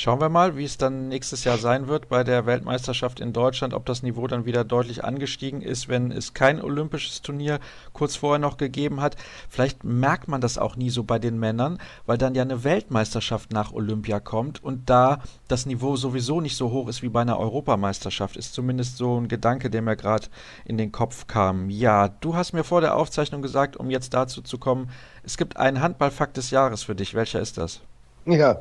[0.02, 3.74] Schauen wir mal, wie es dann nächstes Jahr sein wird bei der Weltmeisterschaft in Deutschland,
[3.74, 7.60] ob das Niveau dann wieder deutlich angestiegen ist, wenn es kein olympisches Turnier
[7.92, 9.16] kurz vorher noch gegeben hat.
[9.50, 13.52] Vielleicht merkt man das auch nie so bei den Männern, weil dann ja eine Weltmeisterschaft
[13.52, 17.38] nach Olympia kommt und da das Niveau sowieso nicht so hoch ist wie bei einer
[17.38, 18.38] Europameisterschaft.
[18.38, 20.28] Ist zumindest so ein Gedanke, der mir gerade
[20.64, 21.68] in den Kopf kam.
[21.68, 24.88] Ja, du hast mir vor der Aufzeichnung gesagt, um jetzt dazu zu kommen,
[25.24, 27.12] es gibt einen Handballfakt des Jahres für dich.
[27.12, 27.82] Welcher ist das?
[28.26, 28.58] Ja,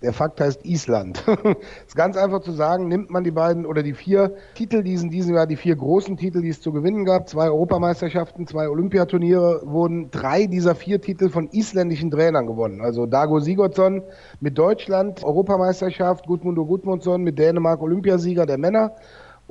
[0.00, 1.24] der Fakt heißt Island.
[1.86, 5.10] ist ganz einfach zu sagen, nimmt man die beiden oder die vier Titel, die in
[5.10, 9.62] diesem Jahr die vier großen Titel, die es zu gewinnen gab, zwei Europameisterschaften, zwei Olympiaturniere,
[9.64, 12.80] wurden drei dieser vier Titel von isländischen Trainern gewonnen.
[12.80, 14.02] Also Dago Sigurdsson
[14.40, 18.92] mit Deutschland, Europameisterschaft, Gudmundur Gudmundsson mit Dänemark, Olympiasieger der Männer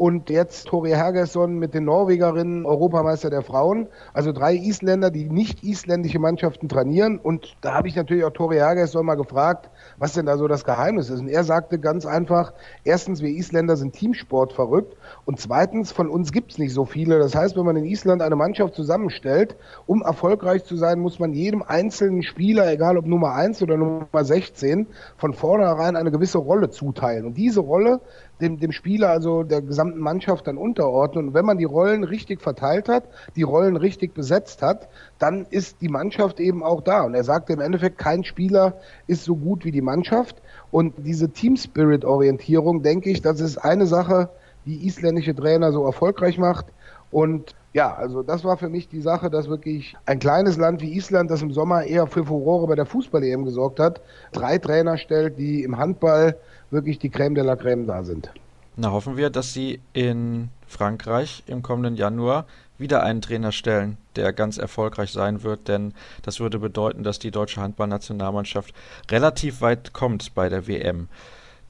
[0.01, 3.87] und jetzt Tori Hergesson mit den Norwegerinnen Europameister der Frauen.
[4.15, 7.19] Also drei Isländer, die nicht isländische Mannschaften trainieren.
[7.19, 10.65] Und da habe ich natürlich auch Tori Hergesson mal gefragt, was denn da so das
[10.65, 11.19] Geheimnis ist.
[11.19, 14.97] Und er sagte ganz einfach, erstens, wir Isländer sind Teamsport verrückt.
[15.25, 17.19] Und zweitens, von uns gibt es nicht so viele.
[17.19, 21.31] Das heißt, wenn man in Island eine Mannschaft zusammenstellt, um erfolgreich zu sein, muss man
[21.33, 24.87] jedem einzelnen Spieler, egal ob Nummer 1 oder Nummer 16,
[25.17, 27.27] von vornherein eine gewisse Rolle zuteilen.
[27.27, 28.01] Und diese Rolle
[28.41, 31.29] dem, dem Spieler, also der gesamten Mannschaft dann unterordnen.
[31.29, 33.03] Und wenn man die Rollen richtig verteilt hat,
[33.35, 37.03] die Rollen richtig besetzt hat, dann ist die Mannschaft eben auch da.
[37.03, 38.75] Und er sagte im Endeffekt, kein Spieler
[39.07, 40.41] ist so gut wie die Mannschaft.
[40.71, 44.29] Und diese Team-Spirit-Orientierung, denke ich, das ist eine Sache,
[44.65, 46.65] die isländische Trainer so erfolgreich macht.
[47.11, 50.93] Und ja, also das war für mich die Sache, dass wirklich ein kleines Land wie
[50.95, 54.01] Island, das im Sommer eher für Furore bei der Fußball-EM gesorgt hat,
[54.33, 56.37] drei Trainer stellt, die im Handball
[56.71, 58.31] wirklich die Crème de la Crème da sind.
[58.77, 62.45] Na, hoffen wir, dass sie in Frankreich im kommenden Januar
[62.77, 67.31] wieder einen Trainer stellen, der ganz erfolgreich sein wird, denn das würde bedeuten, dass die
[67.31, 68.73] deutsche Handballnationalmannschaft
[69.09, 71.07] relativ weit kommt bei der WM.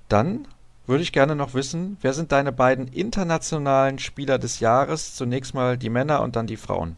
[0.07, 0.47] Dann
[0.87, 5.15] würde ich gerne noch wissen, wer sind deine beiden internationalen Spieler des Jahres?
[5.15, 6.95] Zunächst mal die Männer und dann die Frauen.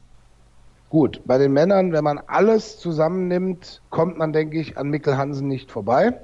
[0.89, 5.47] Gut, bei den Männern, wenn man alles zusammennimmt, kommt man, denke ich, an Mikkel Hansen
[5.47, 6.19] nicht vorbei.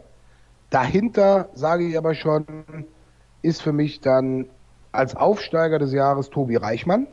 [0.70, 2.46] Dahinter, sage ich aber schon,
[3.42, 4.48] ist für mich dann
[4.92, 7.08] als Aufsteiger des Jahres Tobi Reichmann.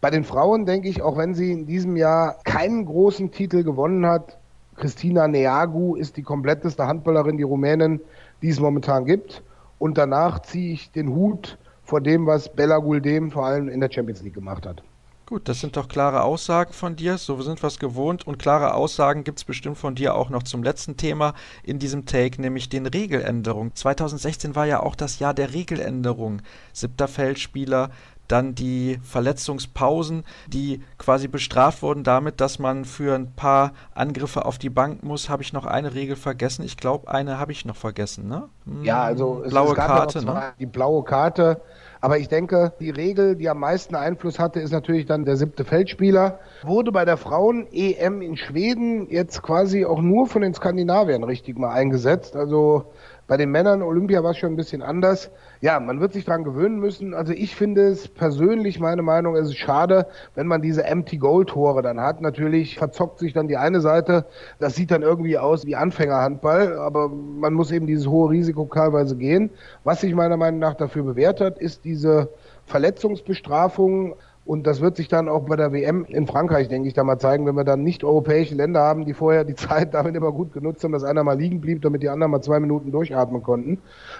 [0.00, 4.06] Bei den Frauen denke ich, auch wenn sie in diesem Jahr keinen großen Titel gewonnen
[4.06, 4.38] hat,
[4.76, 8.00] Christina Neagu ist die kompletteste Handballerin, die Rumänen,
[8.40, 9.42] die es momentan gibt.
[9.78, 13.90] Und danach ziehe ich den Hut vor dem, was Bella Guldem vor allem in der
[13.90, 14.82] Champions League gemacht hat.
[15.30, 17.16] Gut, das sind doch klare Aussagen von dir.
[17.16, 18.26] So sind wir es gewohnt.
[18.26, 22.04] Und klare Aussagen gibt es bestimmt von dir auch noch zum letzten Thema in diesem
[22.04, 23.72] Take, nämlich den Regeländerungen.
[23.72, 26.42] 2016 war ja auch das Jahr der Regeländerung.
[26.72, 27.90] Siebter Feldspieler,
[28.30, 34.58] dann die Verletzungspausen, die quasi bestraft wurden damit, dass man für ein paar Angriffe auf
[34.58, 35.28] die Bank muss.
[35.28, 36.64] Habe ich noch eine Regel vergessen?
[36.64, 38.48] Ich glaube, eine habe ich noch vergessen, ne?
[38.82, 40.52] Ja, also blaue Karte, ne?
[40.58, 41.60] Die blaue Karte
[42.02, 45.64] aber ich denke, die Regel, die am meisten Einfluss hatte, ist natürlich dann der siebte
[45.64, 46.38] Feldspieler.
[46.62, 51.72] Wurde bei der Frauen-EM in Schweden jetzt quasi auch nur von den Skandinaviern richtig mal
[51.72, 52.36] eingesetzt.
[52.36, 52.86] Also
[53.30, 55.30] bei den Männern Olympia war es schon ein bisschen anders.
[55.60, 57.14] Ja, man wird sich daran gewöhnen müssen.
[57.14, 61.44] Also ich finde es persönlich, meine Meinung, es ist schade, wenn man diese Empty Goal
[61.44, 62.20] Tore dann hat.
[62.20, 64.26] Natürlich verzockt sich dann die eine Seite.
[64.58, 69.14] Das sieht dann irgendwie aus wie Anfängerhandball, aber man muss eben dieses hohe Risiko teilweise
[69.14, 69.50] gehen.
[69.84, 72.30] Was sich meiner Meinung nach dafür bewährt hat, ist diese
[72.66, 74.16] Verletzungsbestrafung
[74.50, 77.20] und das wird sich dann auch bei der WM in Frankreich, denke ich, da mal
[77.20, 80.52] zeigen, wenn wir dann nicht europäische Länder haben, die vorher die Zeit damit immer gut
[80.52, 83.78] genutzt haben, dass einer mal liegen blieb, damit die anderen mal zwei Minuten durchatmen konnten.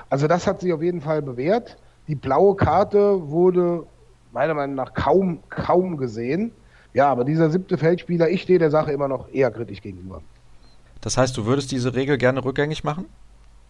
[0.08, 1.78] Also das hat sich auf jeden Fall bewährt.
[2.06, 3.88] Die blaue Karte wurde
[4.30, 6.52] meiner Meinung nach kaum, kaum gesehen.
[6.94, 10.22] Ja, aber dieser siebte Feldspieler, ich stehe der Sache immer noch eher kritisch gegenüber.
[11.00, 13.06] Das heißt, du würdest diese Regel gerne rückgängig machen?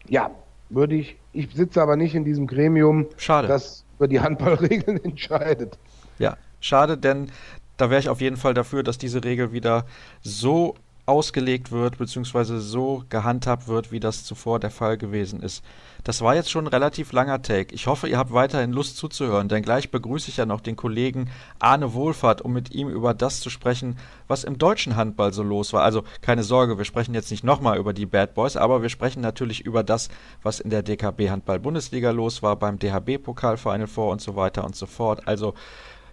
[0.08, 0.30] Ja,
[0.68, 1.16] würde ich.
[1.32, 3.48] Ich sitze aber nicht in diesem Gremium, Schade.
[3.48, 5.78] das über die Handballregeln entscheidet.
[6.18, 7.30] Ja, schade, denn
[7.76, 9.86] da wäre ich auf jeden Fall dafür, dass diese Regel wieder
[10.22, 10.76] so
[11.10, 15.64] ausgelegt wird, beziehungsweise so gehandhabt wird, wie das zuvor der Fall gewesen ist.
[16.04, 17.74] Das war jetzt schon ein relativ langer Take.
[17.74, 21.28] Ich hoffe, ihr habt weiterhin Lust zuzuhören, denn gleich begrüße ich ja noch den Kollegen
[21.58, 25.72] Arne Wohlfahrt, um mit ihm über das zu sprechen, was im deutschen Handball so los
[25.72, 25.82] war.
[25.82, 29.20] Also keine Sorge, wir sprechen jetzt nicht nochmal über die Bad Boys, aber wir sprechen
[29.20, 30.08] natürlich über das,
[30.42, 34.36] was in der DKB Handball Bundesliga los war, beim DHB Pokal Final Four und so
[34.36, 35.26] weiter und so fort.
[35.26, 35.54] Also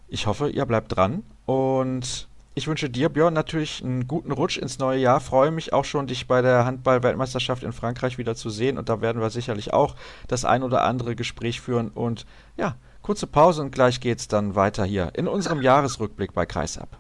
[0.08, 4.80] ich hoffe, ihr bleibt dran und ich wünsche dir, Björn, natürlich einen guten Rutsch ins
[4.80, 5.20] neue Jahr.
[5.20, 8.80] Freue mich auch schon, dich bei der Handball-Weltmeisterschaft in Frankreich wieder zu sehen.
[8.80, 9.96] Und da werden wir sicherlich auch
[10.28, 11.90] das ein oder andere Gespräch führen.
[11.90, 12.26] Und
[12.58, 16.98] ja, kurze Pause und gleich geht's dann weiter hier in unserem Jahresrückblick bei Kreisab.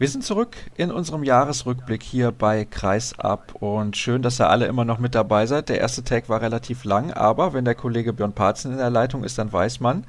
[0.00, 4.86] Wir sind zurück in unserem Jahresrückblick hier bei Kreisab und schön, dass ihr alle immer
[4.86, 5.68] noch mit dabei seid.
[5.68, 9.24] Der erste Tag war relativ lang, aber wenn der Kollege Björn Parzen in der Leitung
[9.24, 10.04] ist, dann weiß man,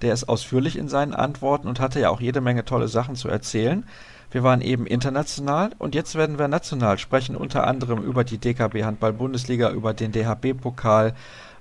[0.00, 3.28] der ist ausführlich in seinen Antworten und hatte ja auch jede Menge tolle Sachen zu
[3.28, 3.84] erzählen.
[4.30, 8.84] Wir waren eben international und jetzt werden wir national sprechen, unter anderem über die DKB
[8.84, 11.12] Handball Bundesliga, über den DHB Pokal,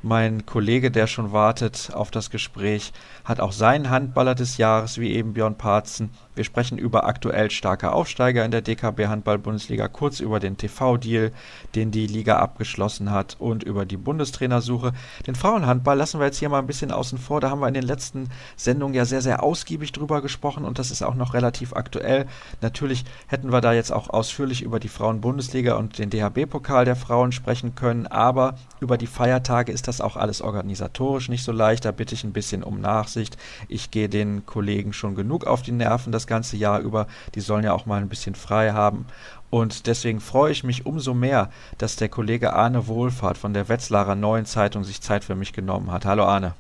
[0.04, 2.91] mein Kollege, der schon wartet auf das Gespräch,
[3.24, 6.10] hat auch seinen Handballer des Jahres, wie eben Björn Parzen.
[6.36, 11.32] Wir sprechen über aktuell starke Aufsteiger in der DKB Handball Bundesliga, kurz über den TV-Deal,
[11.76, 14.91] den die Liga abgeschlossen hat und über die Bundestrainersuche.
[15.26, 17.39] Den Frauenhandball lassen wir jetzt hier mal ein bisschen außen vor.
[17.39, 20.91] Da haben wir in den letzten Sendungen ja sehr, sehr ausgiebig drüber gesprochen und das
[20.91, 22.26] ist auch noch relativ aktuell.
[22.60, 27.32] Natürlich hätten wir da jetzt auch ausführlich über die Frauen-Bundesliga und den DHB-Pokal der Frauen
[27.32, 31.86] sprechen können, aber über die Feiertage ist das das auch alles organisatorisch nicht so leicht.
[31.86, 33.38] Da bitte ich ein bisschen um Nachsicht.
[33.67, 37.08] Ich gehe den Kollegen schon genug auf die Nerven das ganze Jahr über.
[37.36, 39.06] Die sollen ja auch mal ein bisschen frei haben.
[39.50, 44.16] Und deswegen freue ich mich umso mehr, dass der Kollege Arne Wohlfahrt von der Wetzlarer
[44.16, 46.06] Neuen Zeitung sich Zeit für mich genommen hat.
[46.06, 46.54] Hallo Arne.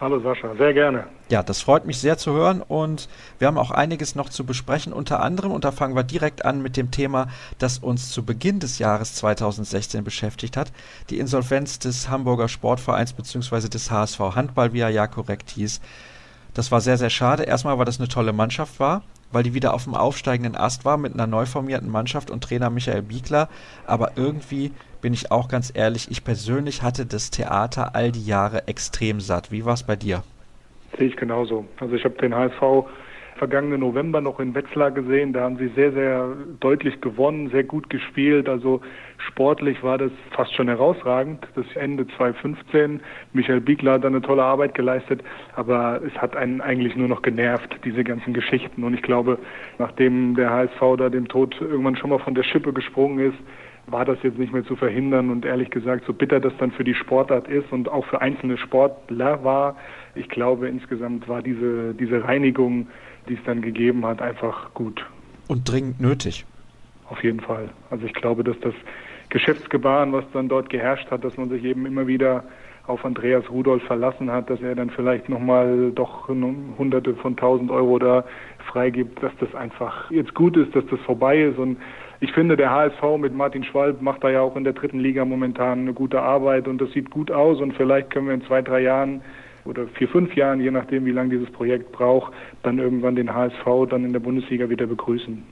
[0.00, 1.08] Hallo Sascha, sehr gerne.
[1.28, 3.08] Ja, das freut mich sehr zu hören und
[3.40, 4.92] wir haben auch einiges noch zu besprechen.
[4.92, 7.26] Unter anderem, und da fangen wir direkt an mit dem Thema,
[7.58, 10.70] das uns zu Beginn des Jahres 2016 beschäftigt hat,
[11.10, 13.68] die Insolvenz des Hamburger Sportvereins bzw.
[13.68, 15.80] des HSV Handball, wie er ja korrekt hieß.
[16.54, 17.44] Das war sehr, sehr schade.
[17.44, 20.96] Erstmal, weil das eine tolle Mannschaft war, weil die wieder auf dem aufsteigenden Ast war
[20.96, 23.48] mit einer neu formierten Mannschaft und Trainer Michael Biegler.
[23.86, 28.66] Aber irgendwie bin ich auch ganz ehrlich, ich persönlich hatte das Theater all die Jahre
[28.66, 29.52] extrem satt.
[29.52, 30.22] Wie war es bei dir?
[30.96, 31.66] Sehe ich genauso.
[31.78, 32.86] Also ich habe den HSV
[33.38, 35.32] vergangenen November noch in Wetzlar gesehen.
[35.32, 38.48] Da haben sie sehr, sehr deutlich gewonnen, sehr gut gespielt.
[38.48, 38.80] Also
[39.16, 41.46] sportlich war das fast schon herausragend.
[41.54, 43.00] Das Ende 2015.
[43.32, 45.22] Michael Biegler hat da eine tolle Arbeit geleistet.
[45.56, 48.84] Aber es hat einen eigentlich nur noch genervt, diese ganzen Geschichten.
[48.84, 49.38] Und ich glaube,
[49.78, 53.38] nachdem der HSV da dem Tod irgendwann schon mal von der Schippe gesprungen ist,
[53.90, 56.84] war das jetzt nicht mehr zu verhindern und ehrlich gesagt, so bitter das dann für
[56.84, 59.76] die Sportart ist und auch für einzelne Sportler war,
[60.14, 62.88] ich glaube insgesamt war diese, diese Reinigung
[63.28, 65.04] die es dann gegeben hat, einfach gut.
[65.48, 66.44] Und dringend nötig.
[67.08, 67.70] Auf jeden Fall.
[67.90, 68.74] Also ich glaube, dass das
[69.30, 72.44] Geschäftsgebaren, was dann dort geherrscht hat, dass man sich eben immer wieder
[72.86, 77.98] auf Andreas Rudolf verlassen hat, dass er dann vielleicht nochmal doch hunderte von tausend Euro
[77.98, 78.24] da
[78.66, 81.58] freigibt, dass das einfach jetzt gut ist, dass das vorbei ist.
[81.58, 81.76] Und
[82.20, 85.24] ich finde, der HSV mit Martin Schwalb macht da ja auch in der dritten Liga
[85.24, 88.62] momentan eine gute Arbeit und das sieht gut aus und vielleicht können wir in zwei,
[88.62, 89.20] drei Jahren
[89.68, 93.88] oder vier, fünf Jahren, je nachdem, wie lange dieses Projekt braucht, dann irgendwann den HSV
[93.90, 95.42] dann in der Bundesliga wieder begrüßen.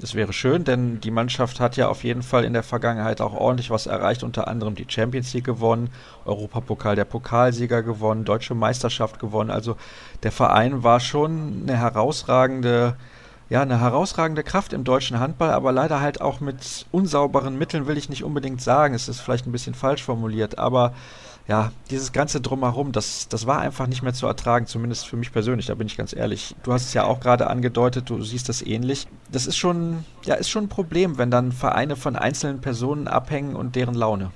[0.00, 3.32] Das wäre schön, denn die Mannschaft hat ja auf jeden Fall in der Vergangenheit auch
[3.32, 5.88] ordentlich was erreicht, unter anderem die Champions League gewonnen,
[6.24, 9.50] Europapokal der Pokalsieger gewonnen, Deutsche Meisterschaft gewonnen.
[9.50, 9.76] Also
[10.22, 12.96] der Verein war schon eine herausragende,
[13.50, 17.98] ja, eine herausragende Kraft im deutschen Handball, aber leider halt auch mit unsauberen Mitteln will
[17.98, 18.94] ich nicht unbedingt sagen.
[18.94, 20.94] Es ist vielleicht ein bisschen falsch formuliert, aber
[21.46, 25.30] ja, dieses ganze Drumherum, das, das war einfach nicht mehr zu ertragen, zumindest für mich
[25.30, 26.56] persönlich, da bin ich ganz ehrlich.
[26.62, 29.06] Du hast es ja auch gerade angedeutet, du siehst das ähnlich.
[29.30, 33.56] Das ist schon, ja, ist schon ein Problem, wenn dann Vereine von einzelnen Personen abhängen
[33.56, 34.30] und deren Laune.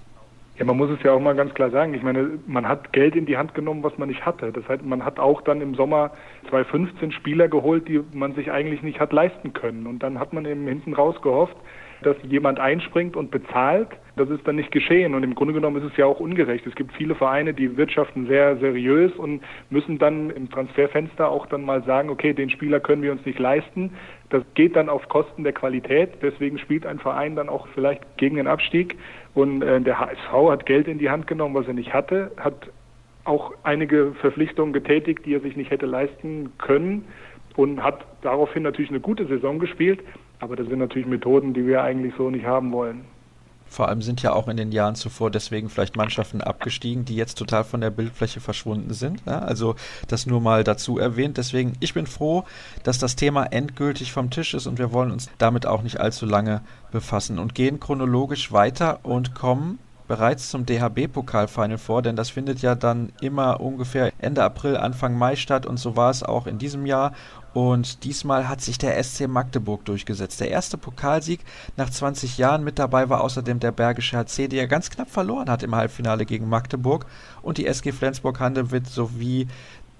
[0.59, 1.95] Ja, man muss es ja auch mal ganz klar sagen.
[1.95, 4.51] Ich meine, man hat Geld in die Hand genommen, was man nicht hatte.
[4.51, 6.11] Das heißt, man hat auch dann im Sommer
[6.51, 9.87] 2015 Spieler geholt, die man sich eigentlich nicht hat leisten können.
[9.87, 11.57] Und dann hat man eben hinten raus gehofft,
[12.03, 13.89] dass jemand einspringt und bezahlt.
[14.17, 16.67] Das ist dann nicht geschehen und im Grunde genommen ist es ja auch ungerecht.
[16.67, 21.65] Es gibt viele Vereine, die wirtschaften sehr seriös und müssen dann im Transferfenster auch dann
[21.65, 23.93] mal sagen, okay, den Spieler können wir uns nicht leisten.
[24.31, 26.11] Das geht dann auf Kosten der Qualität.
[26.21, 28.97] Deswegen spielt ein Verein dann auch vielleicht gegen den Abstieg.
[29.35, 32.71] Und äh, der HSV hat Geld in die Hand genommen, was er nicht hatte, hat
[33.25, 37.05] auch einige Verpflichtungen getätigt, die er sich nicht hätte leisten können
[37.57, 40.01] und hat daraufhin natürlich eine gute Saison gespielt.
[40.41, 43.05] Aber das sind natürlich Methoden, die wir eigentlich so nicht haben wollen.
[43.71, 47.37] Vor allem sind ja auch in den Jahren zuvor deswegen vielleicht Mannschaften abgestiegen, die jetzt
[47.37, 49.23] total von der Bildfläche verschwunden sind.
[49.27, 49.75] Ja, also
[50.09, 51.37] das nur mal dazu erwähnt.
[51.37, 52.45] Deswegen, ich bin froh,
[52.83, 56.25] dass das Thema endgültig vom Tisch ist und wir wollen uns damit auch nicht allzu
[56.25, 56.63] lange
[56.93, 59.79] befassen und gehen chronologisch weiter und kommen
[60.09, 65.37] bereits zum DHB-Pokal-Final vor, denn das findet ja dann immer ungefähr Ende April, Anfang Mai
[65.37, 67.13] statt und so war es auch in diesem Jahr.
[67.59, 70.39] Und diesmal hat sich der SC Magdeburg durchgesetzt.
[70.39, 71.41] Der erste Pokalsieg
[71.77, 72.63] nach 20 Jahren.
[72.63, 76.49] Mit dabei war außerdem der Bergische HC, der ganz knapp verloren hat im Halbfinale gegen
[76.49, 77.07] Magdeburg.
[77.43, 79.49] Und die SG Flensburg-Handewitt sowie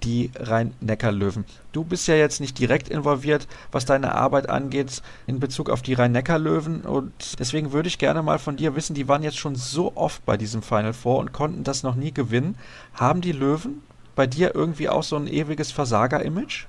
[0.03, 1.43] die Rhein-Neckar-Löwen.
[1.73, 5.95] Du bist ja jetzt nicht direkt involviert, was deine Arbeit angeht in Bezug auf die
[5.95, 9.97] Rhein-Neckar-Löwen und deswegen würde ich gerne mal von dir wissen, die waren jetzt schon so
[9.97, 12.55] oft bei diesem Final Four und konnten das noch nie gewinnen.
[12.93, 13.81] Haben die Löwen
[14.15, 16.67] bei dir irgendwie auch so ein ewiges Versager-Image?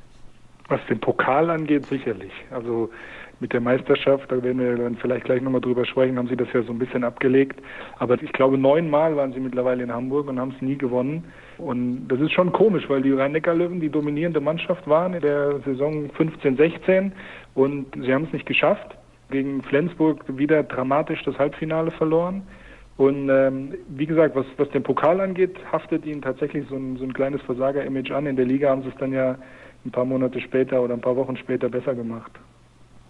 [0.70, 2.32] Was den Pokal angeht, sicherlich.
[2.52, 2.90] Also
[3.40, 6.46] mit der Meisterschaft, da werden wir dann vielleicht gleich nochmal drüber sprechen, haben sie das
[6.52, 7.60] ja so ein bisschen abgelegt.
[7.98, 11.24] Aber ich glaube, neunmal waren sie mittlerweile in Hamburg und haben es nie gewonnen.
[11.58, 16.08] Und das ist schon komisch, weil die Rhein-Neckar-Löwen die dominierende Mannschaft waren in der Saison
[16.10, 17.12] 15, 16
[17.54, 18.96] und sie haben es nicht geschafft.
[19.30, 22.42] Gegen Flensburg wieder dramatisch das Halbfinale verloren.
[22.96, 27.04] Und ähm, wie gesagt, was, was den Pokal angeht, haftet ihnen tatsächlich so ein, so
[27.04, 28.26] ein kleines Versager-Image an.
[28.26, 29.36] In der Liga haben sie es dann ja
[29.85, 32.33] ein paar Monate später oder ein paar Wochen später besser gemacht.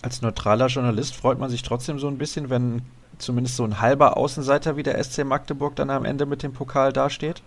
[0.02, 2.82] Als neutraler Journalist freut man sich trotzdem so ein bisschen, wenn
[3.18, 6.92] zumindest so ein halber Außenseiter wie der SC Magdeburg dann am Ende mit dem Pokal
[6.92, 7.42] dasteht?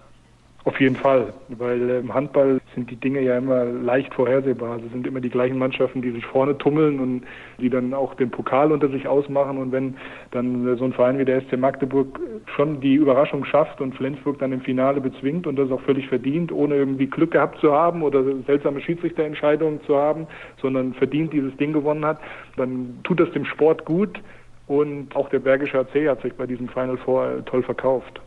[0.66, 4.78] Auf jeden Fall, weil im Handball sind die Dinge ja immer leicht vorhersehbar.
[4.78, 7.24] Es sind immer die gleichen Mannschaften, die sich vorne tummeln und
[7.59, 9.57] die dann auch den Pokal unter sich ausmachen.
[9.57, 9.95] Und wenn
[10.32, 12.18] dann so ein Verein wie der SC Magdeburg
[12.55, 16.53] schon die Überraschung schafft und Flensburg dann im Finale bezwingt und das auch völlig verdient,
[16.53, 20.28] ohne irgendwie Glück gehabt zu haben oder seltsame Schiedsrichterentscheidungen zu haben,
[20.61, 22.20] sondern verdient dieses Ding gewonnen hat,
[22.55, 24.22] dann tut das dem Sport gut.
[24.68, 28.22] Und auch der Bergische AC hat sich bei diesem Final Four toll verkauft.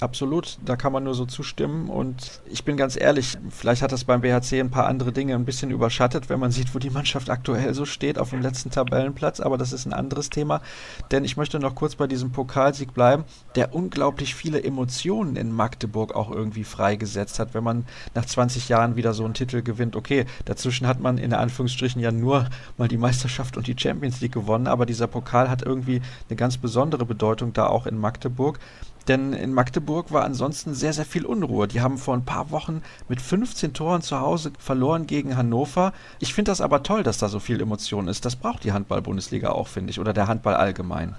[0.00, 1.90] Absolut, da kann man nur so zustimmen.
[1.90, 5.44] Und ich bin ganz ehrlich, vielleicht hat das beim BHC ein paar andere Dinge ein
[5.44, 9.40] bisschen überschattet, wenn man sieht, wo die Mannschaft aktuell so steht, auf dem letzten Tabellenplatz.
[9.40, 10.62] Aber das ist ein anderes Thema.
[11.10, 13.24] Denn ich möchte noch kurz bei diesem Pokalsieg bleiben,
[13.56, 17.84] der unglaublich viele Emotionen in Magdeburg auch irgendwie freigesetzt hat, wenn man
[18.14, 19.96] nach 20 Jahren wieder so einen Titel gewinnt.
[19.96, 22.48] Okay, dazwischen hat man in Anführungsstrichen ja nur
[22.78, 26.56] mal die Meisterschaft und die Champions League gewonnen, aber dieser Pokal hat irgendwie eine ganz
[26.56, 28.58] besondere Bedeutung da auch in Magdeburg.
[29.08, 31.66] Denn in Magdeburg war ansonsten sehr, sehr viel Unruhe.
[31.68, 35.92] Die haben vor ein paar Wochen mit 15 Toren zu Hause verloren gegen Hannover.
[36.18, 38.24] Ich finde das aber toll, dass da so viel Emotion ist.
[38.24, 41.16] Das braucht die Handball-Bundesliga auch, finde ich, oder der Handball allgemein.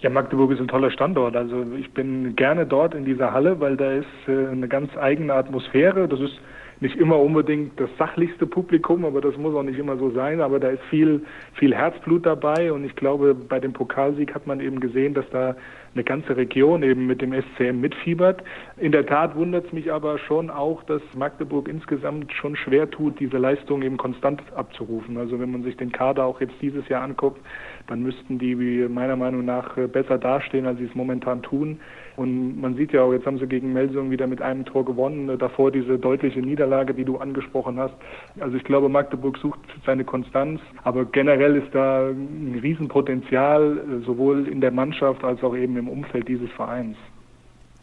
[0.00, 1.34] Ja, Magdeburg ist ein toller Standort.
[1.34, 5.34] Also ich bin gerne dort in dieser Halle, weil da ist äh, eine ganz eigene
[5.34, 6.06] Atmosphäre.
[6.06, 6.38] Das ist
[6.80, 10.40] nicht immer unbedingt das sachlichste Publikum, aber das muss auch nicht immer so sein.
[10.40, 14.60] Aber da ist viel, viel Herzblut dabei und ich glaube, bei dem Pokalsieg hat man
[14.60, 15.56] eben gesehen, dass da
[15.94, 18.42] eine ganze Region eben mit dem SCM mitfiebert.
[18.76, 23.18] In der Tat wundert es mich aber schon auch, dass Magdeburg insgesamt schon schwer tut,
[23.20, 25.16] diese Leistung eben konstant abzurufen.
[25.16, 27.40] Also wenn man sich den Kader auch jetzt dieses Jahr anguckt,
[27.88, 28.54] dann müssten die
[28.88, 31.80] meiner Meinung nach besser dastehen, als sie es momentan tun.
[32.16, 35.38] Und man sieht ja auch, jetzt haben sie gegen Melsung wieder mit einem Tor gewonnen.
[35.38, 37.94] Davor diese deutliche Niederlage, die du angesprochen hast.
[38.40, 40.60] Also ich glaube, Magdeburg sucht seine Konstanz.
[40.82, 46.28] Aber generell ist da ein Riesenpotenzial, sowohl in der Mannschaft als auch eben im Umfeld
[46.28, 46.96] dieses Vereins.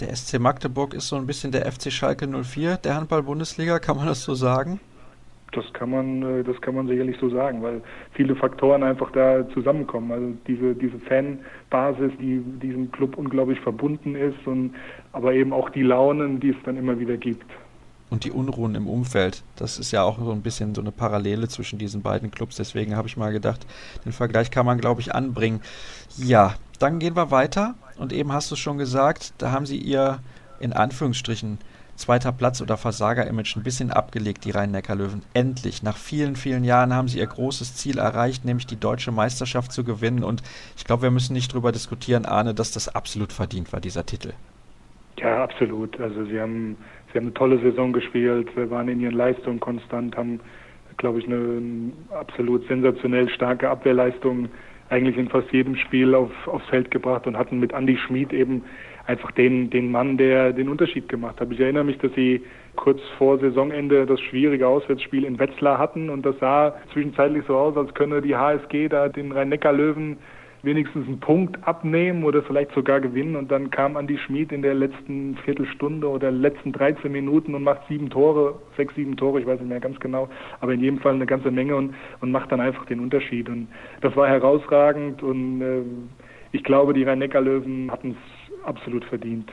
[0.01, 4.07] Der SC Magdeburg ist so ein bisschen der FC Schalke 04 der Handball-Bundesliga, kann man
[4.07, 4.81] das so sagen?
[5.55, 7.81] Das kann man, äh, das kann man sicherlich so sagen, weil
[8.11, 10.11] viele Faktoren einfach da zusammenkommen.
[10.11, 14.73] Also diese, diese Fanbasis, die diesem Club unglaublich verbunden ist und
[15.13, 17.45] aber eben auch die Launen, die es dann immer wieder gibt.
[18.09, 21.47] Und die Unruhen im Umfeld, das ist ja auch so ein bisschen so eine Parallele
[21.47, 22.55] zwischen diesen beiden Clubs.
[22.55, 23.65] Deswegen habe ich mal gedacht,
[24.05, 25.61] den Vergleich kann man, glaube ich, anbringen.
[26.17, 27.73] Ja, dann gehen wir weiter.
[27.97, 30.19] Und eben hast du schon gesagt, da haben sie ihr
[30.59, 31.57] in Anführungsstrichen
[31.95, 35.23] zweiter Platz oder Versager-Image ein bisschen abgelegt, die Rhein-Neckar-Löwen.
[35.33, 39.71] Endlich, nach vielen, vielen Jahren haben sie ihr großes Ziel erreicht, nämlich die deutsche Meisterschaft
[39.71, 40.23] zu gewinnen.
[40.23, 40.43] Und
[40.77, 44.33] ich glaube, wir müssen nicht darüber diskutieren, Arne, dass das absolut verdient war, dieser Titel.
[45.17, 45.99] Ja, absolut.
[45.99, 46.77] Also sie haben,
[47.11, 50.41] sie haben eine tolle Saison gespielt, waren in ihren Leistungen konstant, haben,
[50.97, 54.49] glaube ich, eine absolut sensationell starke Abwehrleistung
[54.89, 58.63] eigentlich in fast jedem Spiel auf, aufs Feld gebracht und hatten mit Andy Schmid eben
[59.07, 61.51] einfach den, den Mann, der den Unterschied gemacht hat.
[61.51, 62.41] Ich erinnere mich, dass sie
[62.75, 67.77] kurz vor Saisonende das schwierige Auswärtsspiel in Wetzlar hatten und das sah zwischenzeitlich so aus,
[67.77, 70.17] als könne die HSG da den Rhein-Neckar-Löwen
[70.65, 73.35] wenigstens einen Punkt abnehmen oder vielleicht sogar gewinnen.
[73.35, 77.87] Und dann kam Andi Schmid in der letzten Viertelstunde oder letzten 13 Minuten und macht
[77.87, 80.27] sieben Tore, sechs, sieben Tore, ich weiß nicht mehr ganz genau,
[80.59, 83.47] aber in jedem Fall eine ganze Menge und, und macht dann einfach den Unterschied.
[83.47, 83.67] Und
[84.01, 85.81] das war herausragend und äh,
[86.51, 88.34] ich glaube, die Rhein-Neckar-Löwen hatten es
[88.66, 89.51] absolut verdient.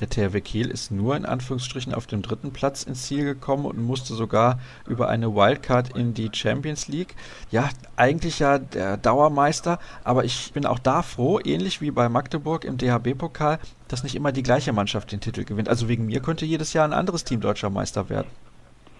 [0.00, 3.82] Der THW Kiel ist nur in Anführungsstrichen auf dem dritten Platz ins Ziel gekommen und
[3.82, 7.14] musste sogar über eine Wildcard in die Champions League.
[7.50, 12.66] Ja, eigentlich ja der Dauermeister, aber ich bin auch da froh, ähnlich wie bei Magdeburg
[12.66, 15.70] im DHB-Pokal, dass nicht immer die gleiche Mannschaft den Titel gewinnt.
[15.70, 18.28] Also wegen mir könnte jedes Jahr ein anderes Team deutscher Meister werden.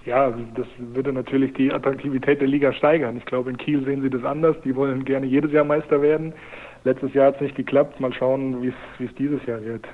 [0.06, 3.16] Ja, das würde natürlich die Attraktivität der Liga steigern.
[3.16, 4.56] Ich glaube, in Kiel sehen sie das anders.
[4.64, 6.32] Die wollen gerne jedes Jahr Meister werden.
[6.86, 7.98] Letztes Jahr hat es nicht geklappt.
[7.98, 8.68] Mal schauen, wie
[9.04, 9.84] es dieses Jahr wird.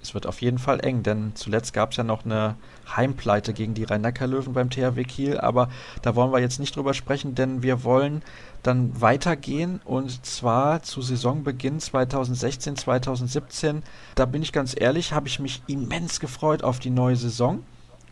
[0.00, 2.56] Es wird auf jeden Fall eng, denn zuletzt gab es ja noch eine
[2.96, 5.68] Heimpleite gegen die Rhein-Neckar-Löwen beim THW Kiel, aber
[6.00, 8.22] da wollen wir jetzt nicht drüber sprechen, denn wir wollen
[8.62, 13.82] dann weitergehen und zwar zu Saisonbeginn 2016, 2017.
[14.14, 17.62] Da bin ich ganz ehrlich, habe ich mich immens gefreut auf die neue Saison.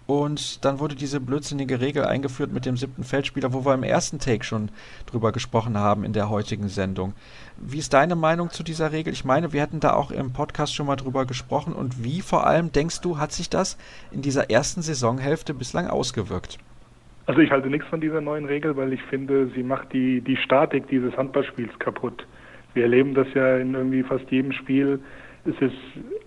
[0.07, 4.19] Und dann wurde diese blödsinnige Regel eingeführt mit dem siebten Feldspieler, wo wir im ersten
[4.19, 4.71] Take schon
[5.07, 7.15] drüber gesprochen haben in der heutigen Sendung.
[7.57, 9.13] Wie ist deine Meinung zu dieser Regel?
[9.13, 11.73] Ich meine, wir hatten da auch im Podcast schon mal drüber gesprochen.
[11.73, 13.79] Und wie vor allem, denkst du, hat sich das
[14.11, 16.59] in dieser ersten Saisonhälfte bislang ausgewirkt?
[17.27, 20.37] Also ich halte nichts von dieser neuen Regel, weil ich finde, sie macht die, die
[20.37, 22.27] Statik dieses Handballspiels kaputt.
[22.75, 24.99] Wir erleben das ja in irgendwie fast jedem Spiel.
[25.45, 25.77] Es ist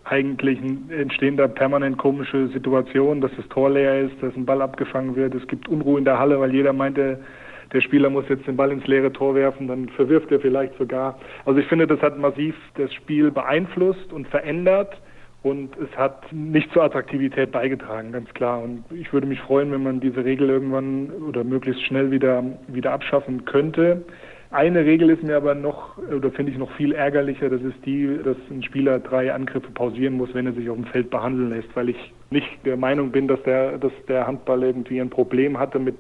[0.04, 0.60] eigentlich
[0.90, 5.34] entstehen da permanent komische Situationen, dass das Tor leer ist, dass ein Ball abgefangen wird.
[5.34, 7.20] Es gibt Unruhe in der Halle, weil jeder meint, der,
[7.74, 11.18] der Spieler muss jetzt den Ball ins leere Tor werfen, dann verwirft er vielleicht sogar.
[11.46, 14.96] Also ich finde, das hat massiv das Spiel beeinflusst und verändert
[15.44, 18.64] und es hat nicht zur Attraktivität beigetragen, ganz klar.
[18.64, 22.92] Und ich würde mich freuen, wenn man diese Regel irgendwann oder möglichst schnell wieder, wieder
[22.92, 24.04] abschaffen könnte.
[24.52, 28.20] Eine Regel ist mir aber noch, oder finde ich noch viel ärgerlicher, das ist die,
[28.24, 31.76] dass ein Spieler drei Angriffe pausieren muss, wenn er sich auf dem Feld behandeln lässt,
[31.76, 35.80] weil ich nicht der Meinung bin, dass der, dass der Handball irgendwie ein Problem hatte
[35.80, 35.96] mit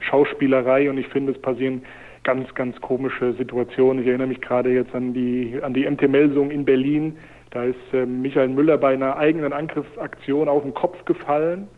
[0.00, 1.82] Schauspielerei und ich finde, es passieren
[2.24, 4.02] ganz, ganz komische Situationen.
[4.02, 7.16] Ich erinnere mich gerade jetzt an die, an die MT-Melsung in Berlin.
[7.50, 11.68] Da ist äh, Michael Müller bei einer eigenen Angriffsaktion auf den Kopf gefallen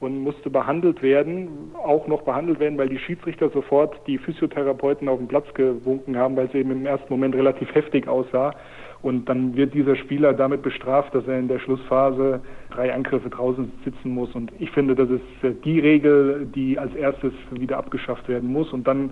[0.00, 1.48] und musste behandelt werden,
[1.82, 6.36] auch noch behandelt werden, weil die Schiedsrichter sofort die Physiotherapeuten auf den Platz gewunken haben,
[6.36, 8.54] weil es eben im ersten Moment relativ heftig aussah.
[9.02, 12.40] Und dann wird dieser Spieler damit bestraft, dass er in der Schlussphase
[12.70, 14.34] drei Angriffe draußen sitzen muss.
[14.34, 18.72] Und ich finde, das ist die Regel, die als erstes wieder abgeschafft werden muss.
[18.72, 19.10] Und dann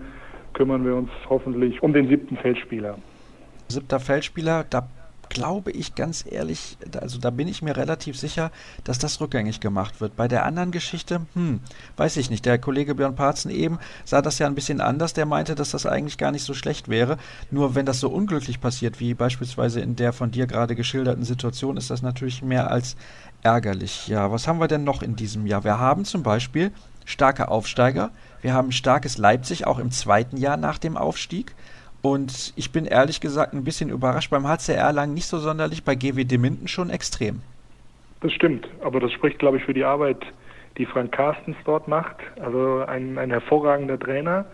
[0.55, 2.97] kümmern wir uns hoffentlich um den siebten Feldspieler.
[3.69, 4.89] Siebter Feldspieler, da
[5.33, 8.53] glaube ich ganz ehrlich, also da bin ich mir relativ sicher,
[8.85, 10.15] dass das rückgängig gemacht wird.
[10.15, 11.61] Bei der anderen Geschichte, hm,
[11.97, 12.45] weiß ich nicht.
[12.45, 15.15] Der Kollege Björn Parzen eben sah das ja ein bisschen anders.
[15.15, 17.17] Der meinte, dass das eigentlich gar nicht so schlecht wäre.
[17.51, 21.79] Nur wenn das so unglücklich passiert, wie beispielsweise in der von dir gerade geschilderten Situation,
[21.79, 22.97] ist das natürlich mehr als
[23.43, 24.09] ärgerlich.
[24.09, 25.65] Ja, was haben wir denn noch in diesem Jahr?
[25.65, 26.73] Wir haben zum Beispiel
[27.07, 28.11] starke Aufsteiger.
[28.43, 31.55] Wir haben starkes Leipzig auch im zweiten Jahr nach dem Aufstieg.
[32.03, 34.31] Und ich bin ehrlich gesagt ein bisschen überrascht.
[34.31, 37.41] Beim HCR lang nicht so sonderlich, bei GWD Minden schon extrem.
[38.21, 40.19] Das stimmt, aber das spricht, glaube ich, für die Arbeit,
[40.79, 42.17] die Frank Carstens dort macht.
[42.41, 44.47] Also ein, ein hervorragender Trainer,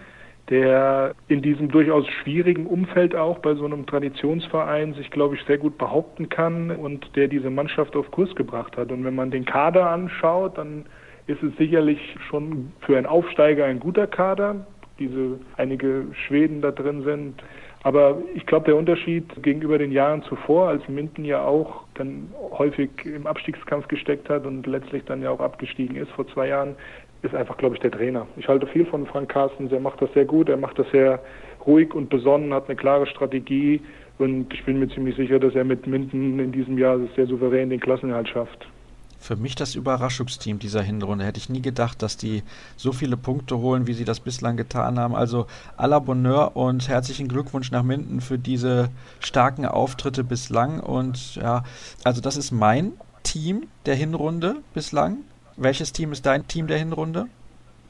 [0.51, 5.59] der in diesem durchaus schwierigen Umfeld auch bei so einem Traditionsverein sich, glaube ich, sehr
[5.59, 8.90] gut behaupten kann und der diese Mannschaft auf Kurs gebracht hat.
[8.90, 10.86] Und wenn man den Kader anschaut, dann
[11.26, 14.66] ist es sicherlich schon für einen Aufsteiger ein guter Kader
[14.99, 17.42] diese einige Schweden da drin sind.
[17.82, 22.90] Aber ich glaube, der Unterschied gegenüber den Jahren zuvor, als Minden ja auch dann häufig
[23.05, 26.74] im Abstiegskampf gesteckt hat und letztlich dann ja auch abgestiegen ist vor zwei Jahren,
[27.22, 28.26] ist einfach, glaube ich, der Trainer.
[28.36, 31.20] Ich halte viel von Frank Carstens, er macht das sehr gut, er macht das sehr
[31.66, 33.80] ruhig und besonnen, hat eine klare Strategie
[34.18, 37.70] und ich bin mir ziemlich sicher, dass er mit Minden in diesem Jahr sehr souverän
[37.70, 38.68] den Klassenerhalt schafft
[39.19, 41.25] für mich das Überraschungsteam dieser Hinrunde.
[41.25, 42.43] Hätte ich nie gedacht, dass die
[42.77, 45.14] so viele Punkte holen, wie sie das bislang getan haben.
[45.14, 45.47] Also
[45.77, 48.91] à la Bonheur und herzlichen Glückwunsch nach Minden für diese
[49.21, 50.81] starken Auftritte bislang.
[50.81, 51.64] Und ja,
[52.05, 52.93] also das ist mein
[53.23, 55.19] Team der Hinrunde bislang.
[55.57, 57.27] Welches Team ist dein Team der Hinrunde?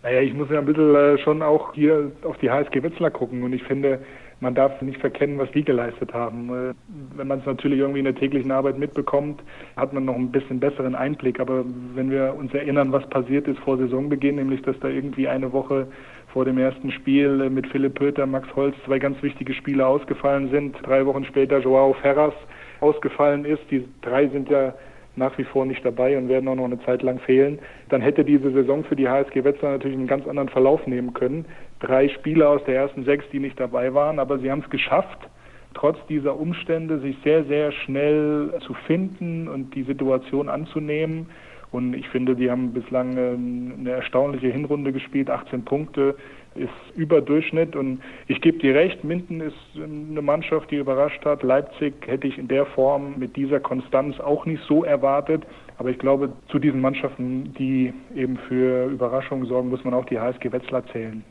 [0.03, 3.43] Naja, ich muss ja ein bisschen äh, schon auch hier auf die HSG Wetzlar gucken
[3.43, 4.01] und ich finde,
[4.41, 6.49] man darf nicht verkennen, was die geleistet haben.
[6.51, 6.75] Äh,
[7.17, 9.43] wenn man es natürlich irgendwie in der täglichen Arbeit mitbekommt,
[9.77, 11.41] hat man noch ein bisschen besseren Einblick.
[11.41, 11.65] Aber
[11.95, 15.89] wenn wir uns erinnern, was passiert ist vor Saisonbeginn, nämlich dass da irgendwie eine Woche
[16.33, 20.51] vor dem ersten Spiel äh, mit Philipp Pöter, Max Holz zwei ganz wichtige Spieler ausgefallen
[20.51, 22.35] sind, drei Wochen später Joao Ferras
[22.81, 23.63] ausgefallen ist.
[23.71, 24.75] Die drei sind ja
[25.19, 27.59] nach wie vor nicht dabei und werden auch noch eine Zeit lang fehlen,
[27.89, 31.45] dann hätte diese Saison für die HSG Wetzlar natürlich einen ganz anderen Verlauf nehmen können.
[31.81, 35.29] Drei Spieler aus der ersten sechs, die nicht dabei waren, aber sie haben es geschafft,
[35.75, 41.29] trotz dieser Umstände sich sehr, sehr schnell zu finden und die Situation anzunehmen.
[41.71, 46.17] Und ich finde, die haben bislang eine erstaunliche Hinrunde gespielt, 18 Punkte
[46.59, 51.43] ist Überdurchschnitt und ich gebe dir recht, Minden ist eine Mannschaft, die überrascht hat.
[51.43, 55.45] Leipzig hätte ich in der Form mit dieser Konstanz auch nicht so erwartet.
[55.79, 60.19] Aber ich glaube, zu diesen Mannschaften, die eben für Überraschungen sorgen, muss man auch die
[60.19, 61.25] HSG Wetzlar zählen.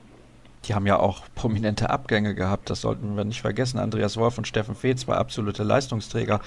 [0.67, 3.79] Die haben ja auch prominente Abgänge gehabt, das sollten wir nicht vergessen.
[3.79, 6.41] Andreas Wolf und Steffen Fee, zwei absolute Leistungsträger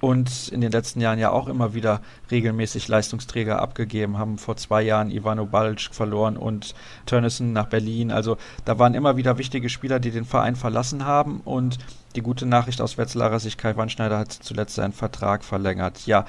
[0.00, 2.00] und in den letzten Jahren ja auch immer wieder
[2.30, 6.74] regelmäßig Leistungsträger abgegeben, haben vor zwei Jahren Ivano Balc verloren und
[7.04, 8.10] Tönnissen nach Berlin.
[8.10, 11.78] Also da waren immer wieder wichtige Spieler, die den Verein verlassen haben und
[12.16, 16.06] die gute Nachricht aus Wetzlarer Sicht, Kai Wandschneider hat zuletzt seinen Vertrag verlängert.
[16.06, 16.24] Ja,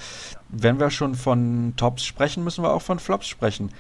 [0.50, 3.72] wenn wir schon von Tops sprechen, müssen wir auch von Flops sprechen.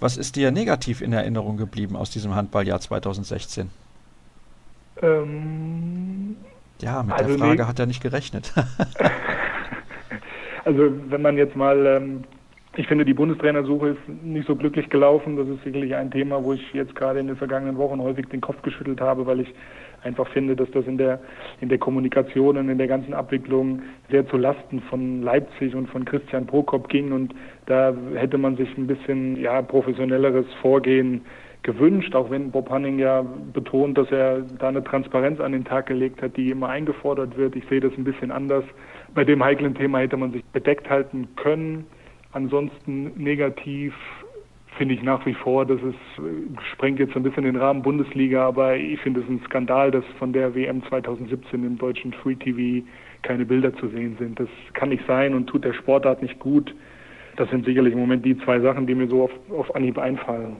[0.00, 3.70] Was ist dir negativ in Erinnerung geblieben aus diesem Handballjahr 2016?
[5.02, 6.36] Ähm,
[6.80, 8.52] ja, mit also der Frage hat er nicht gerechnet.
[10.64, 12.24] also wenn man jetzt mal, ähm,
[12.76, 15.36] ich finde die Bundestrainersuche ist nicht so glücklich gelaufen.
[15.36, 18.42] Das ist sicherlich ein Thema, wo ich jetzt gerade in den vergangenen Wochen häufig den
[18.42, 19.48] Kopf geschüttelt habe, weil ich
[20.02, 21.20] einfach finde, dass das in der,
[21.60, 26.04] in der Kommunikation und in der ganzen Abwicklung sehr zu Lasten von Leipzig und von
[26.04, 27.34] Christian Prokop ging und
[27.66, 31.22] da hätte man sich ein bisschen ja, professionelleres Vorgehen
[31.66, 35.86] gewünscht, auch wenn Bob Hanning ja betont, dass er da eine Transparenz an den Tag
[35.86, 37.56] gelegt hat, die immer eingefordert wird.
[37.56, 38.64] Ich sehe das ein bisschen anders.
[39.14, 41.84] Bei dem heiklen Thema hätte man sich bedeckt halten können.
[42.32, 43.94] Ansonsten negativ
[44.76, 48.76] finde ich nach wie vor, das ist, sprengt jetzt ein bisschen den Rahmen Bundesliga, aber
[48.76, 52.86] ich finde es ein Skandal, dass von der WM 2017 im deutschen Free TV
[53.22, 54.38] keine Bilder zu sehen sind.
[54.38, 56.74] Das kann nicht sein und tut der Sportart nicht gut.
[57.36, 60.56] Das sind sicherlich im Moment die zwei Sachen, die mir so auf, auf Anhieb einfallen.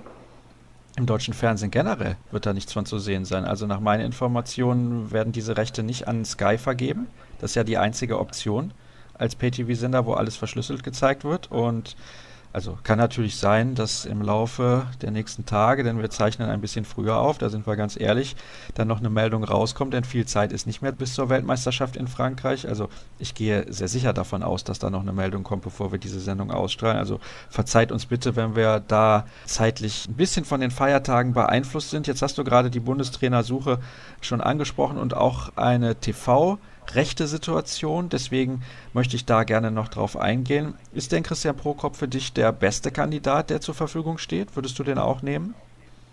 [0.99, 3.45] Im deutschen Fernsehen generell wird da nichts von zu sehen sein.
[3.45, 7.07] Also nach meinen Informationen werden diese Rechte nicht an Sky vergeben.
[7.39, 8.73] Das ist ja die einzige Option
[9.15, 11.51] als Pay-TV-Sender, wo alles verschlüsselt gezeigt wird.
[11.51, 11.97] Und
[12.57, 16.87] also kann natürlich sein, dass im Laufe der nächsten Tage, denn wir zeichnen ein bisschen
[16.87, 18.35] früher auf, da sind wir ganz ehrlich,
[18.73, 22.09] dann noch eine Meldung rauskommt, denn viel Zeit ist nicht mehr bis zur Weltmeisterschaft in
[22.09, 22.67] Frankreich.
[22.67, 22.89] Also
[23.19, 26.19] ich gehe sehr sicher davon aus, dass da noch eine Meldung kommt, bevor wir diese
[26.19, 26.97] Sendung ausstrahlen.
[26.97, 32.07] Also verzeiht uns bitte, wenn wir da zeitlich ein bisschen von den Feiertagen beeinflusst sind.
[32.07, 33.81] Jetzt hast du gerade die Bundestrainersuche
[34.23, 36.57] schon angesprochen und auch eine TV-
[36.95, 38.09] rechte Situation.
[38.09, 38.63] Deswegen
[38.93, 40.75] möchte ich da gerne noch drauf eingehen.
[40.95, 44.55] Ist denn Christian Prokop für dich der beste Kandidat, der zur Verfügung steht?
[44.57, 45.55] Würdest du den auch nehmen?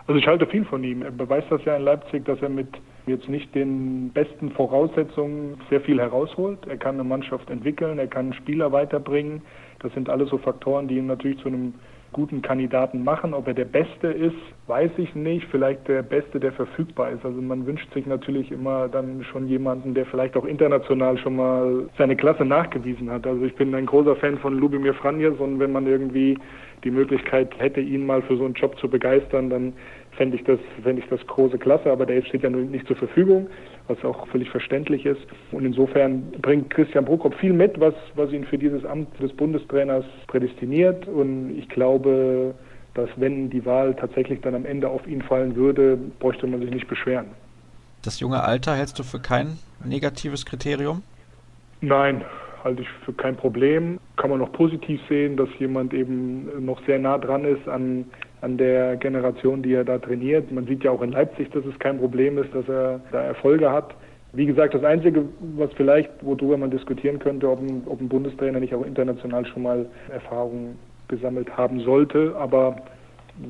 [0.08, 1.02] Also ich halte viel von ihm.
[1.02, 2.68] Er beweist das ja in Leipzig, dass er mit
[3.06, 6.66] jetzt nicht den besten Voraussetzungen sehr viel herausholt.
[6.68, 9.42] Er kann eine Mannschaft entwickeln, er kann Spieler weiterbringen.
[9.80, 11.74] Das sind alles so Faktoren, die ihn natürlich zu einem
[12.14, 13.34] guten Kandidaten machen.
[13.34, 14.36] Ob er der Beste ist,
[14.68, 15.48] weiß ich nicht.
[15.52, 17.26] Vielleicht der Beste, der verfügbar ist.
[17.26, 21.90] Also man wünscht sich natürlich immer dann schon jemanden, der vielleicht auch international schon mal
[21.98, 23.28] seine Klasse nachgewiesen hat.
[23.28, 26.38] Also ich bin ein großer Fan von Lubimir Franjes und wenn man irgendwie
[26.84, 29.74] die Möglichkeit hätte, ihn mal für so einen Job zu begeistern, dann
[30.18, 32.96] fände ich das, fände ich das große Klasse, aber der steht ja nun nicht zur
[32.96, 33.48] Verfügung,
[33.88, 35.22] was auch völlig verständlich ist.
[35.52, 40.06] Und insofern bringt Christian Prokop viel mit, was, was ihn für dieses Amt des Bundestrainers
[40.28, 41.08] prädestiniert.
[41.08, 42.54] Und ich glaube,
[42.94, 46.70] dass wenn die Wahl tatsächlich dann am Ende auf ihn fallen würde, bräuchte man sich
[46.70, 47.28] nicht beschweren.
[48.04, 51.04] Das junge Alter hältst du für kein negatives Kriterium?
[51.82, 52.24] Nein,
[52.64, 54.00] halte ich für kein Problem.
[54.18, 58.06] Kann man noch positiv sehen, dass jemand eben noch sehr nah dran ist an
[58.44, 60.52] an der Generation, die er da trainiert.
[60.52, 63.72] Man sieht ja auch in Leipzig, dass es kein Problem ist, dass er da Erfolge
[63.72, 63.96] hat.
[64.34, 65.26] Wie gesagt, das Einzige,
[65.56, 69.64] was vielleicht, worüber man diskutieren könnte, ob ein, ob ein Bundestrainer nicht auch international schon
[69.64, 70.78] mal Erfahrungen
[71.08, 72.36] gesammelt haben sollte.
[72.36, 72.76] Aber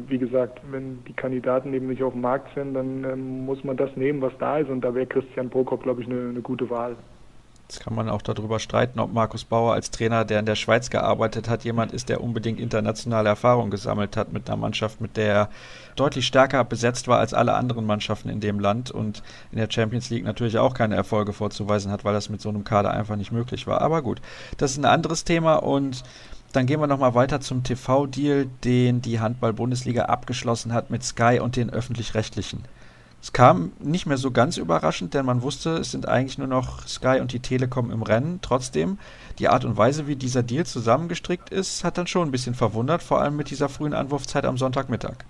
[0.08, 3.76] wie gesagt, wenn die Kandidaten eben nicht auf dem Markt sind, dann ähm, muss man
[3.76, 4.70] das nehmen, was da ist.
[4.70, 6.96] Und da wäre Christian Prokop, glaube ich, eine, eine gute Wahl.
[7.70, 10.90] Jetzt kann man auch darüber streiten, ob Markus Bauer als Trainer, der in der Schweiz
[10.90, 15.34] gearbeitet hat, jemand ist, der unbedingt internationale Erfahrung gesammelt hat mit einer Mannschaft, mit der
[15.34, 15.50] er
[15.96, 20.10] deutlich stärker besetzt war als alle anderen Mannschaften in dem Land und in der Champions
[20.10, 23.32] League natürlich auch keine Erfolge vorzuweisen hat, weil das mit so einem Kader einfach nicht
[23.32, 23.82] möglich war.
[23.82, 24.22] Aber gut,
[24.58, 26.04] das ist ein anderes Thema und
[26.52, 31.56] dann gehen wir nochmal weiter zum TV-Deal, den die Handball-Bundesliga abgeschlossen hat mit Sky und
[31.56, 32.64] den öffentlich-rechtlichen.
[33.24, 36.86] Es kam nicht mehr so ganz überraschend, denn man wusste, es sind eigentlich nur noch
[36.86, 38.40] Sky und die Telekom im Rennen.
[38.42, 38.98] Trotzdem,
[39.40, 43.02] die Art und Weise, wie dieser Deal zusammengestrickt ist, hat dann schon ein bisschen verwundert,
[43.02, 45.24] vor allem mit dieser frühen Anwurfzeit am Sonntagmittag.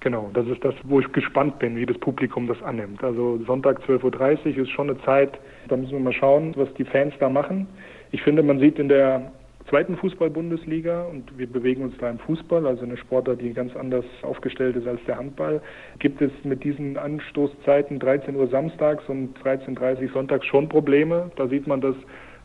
[0.00, 3.04] Genau, das ist das, wo ich gespannt bin, wie das Publikum das annimmt.
[3.04, 5.38] Also Sonntag 12.30 Uhr ist schon eine Zeit,
[5.68, 7.68] da müssen wir mal schauen, was die Fans da machen.
[8.10, 9.30] Ich finde, man sieht in der
[9.68, 14.04] zweiten Fußball-Bundesliga und wir bewegen uns da im Fußball, also eine Sportart, die ganz anders
[14.22, 15.60] aufgestellt ist als der Handball,
[15.98, 21.30] gibt es mit diesen Anstoßzeiten 13 Uhr samstags und 13.30 Uhr sonntags schon Probleme.
[21.36, 21.96] Da sieht man, dass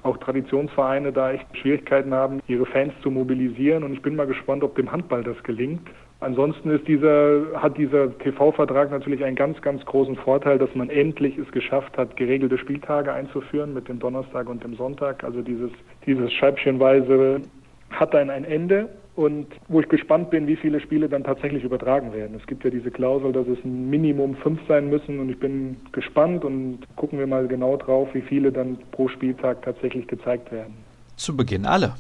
[0.04, 4.64] auch Traditionsvereine da echt Schwierigkeiten haben, ihre Fans zu mobilisieren und ich bin mal gespannt,
[4.64, 5.88] ob dem Handball das gelingt.
[6.22, 11.36] Ansonsten ist dieser, hat dieser TV-Vertrag natürlich einen ganz, ganz großen Vorteil, dass man endlich
[11.40, 15.24] es geschafft hat, geregelte Spieltage einzuführen mit dem Donnerstag und dem Sonntag.
[15.24, 15.72] Also dieses,
[16.06, 17.42] dieses Scheibchenweise
[17.90, 22.14] hat dann ein Ende und wo ich gespannt bin, wie viele Spiele dann tatsächlich übertragen
[22.14, 22.38] werden.
[22.40, 25.76] Es gibt ja diese Klausel, dass es ein Minimum fünf sein müssen und ich bin
[25.92, 30.76] gespannt und gucken wir mal genau drauf, wie viele dann pro Spieltag tatsächlich gezeigt werden.
[31.16, 31.96] Zu Beginn alle.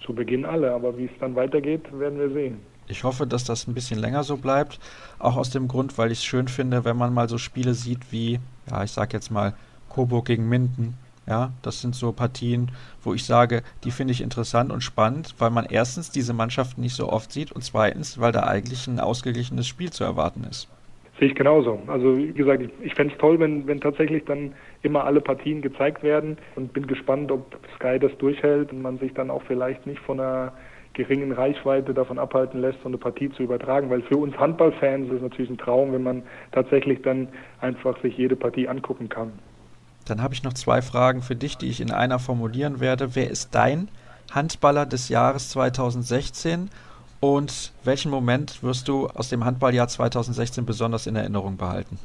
[0.00, 2.58] Zu Beginn alle, aber wie es dann weitergeht, werden wir sehen.
[2.86, 4.78] Ich hoffe, dass das ein bisschen länger so bleibt.
[5.18, 8.12] Auch aus dem Grund, weil ich es schön finde, wenn man mal so Spiele sieht
[8.12, 9.54] wie, ja, ich sag jetzt mal,
[9.88, 10.94] Coburg gegen Minden.
[11.26, 12.70] Ja, das sind so Partien,
[13.02, 16.94] wo ich sage, die finde ich interessant und spannend, weil man erstens diese Mannschaften nicht
[16.94, 20.68] so oft sieht und zweitens, weil da eigentlich ein ausgeglichenes Spiel zu erwarten ist.
[21.18, 21.80] Sehe ich genauso.
[21.86, 26.02] Also wie gesagt, ich, fände es toll, wenn, wenn tatsächlich dann immer alle Partien gezeigt
[26.02, 30.00] werden und bin gespannt, ob Sky das durchhält und man sich dann auch vielleicht nicht
[30.00, 30.52] von einer
[30.94, 33.90] geringen Reichweite davon abhalten lässt, so eine Partie zu übertragen.
[33.90, 36.22] Weil für uns Handballfans ist es natürlich ein Traum, wenn man
[36.52, 37.28] tatsächlich dann
[37.60, 39.32] einfach sich jede Partie angucken kann.
[40.06, 43.14] Dann habe ich noch zwei Fragen für dich, die ich in einer formulieren werde.
[43.14, 43.88] Wer ist dein
[44.32, 46.70] Handballer des Jahres 2016
[47.20, 51.98] und welchen Moment wirst du aus dem Handballjahr 2016 besonders in Erinnerung behalten?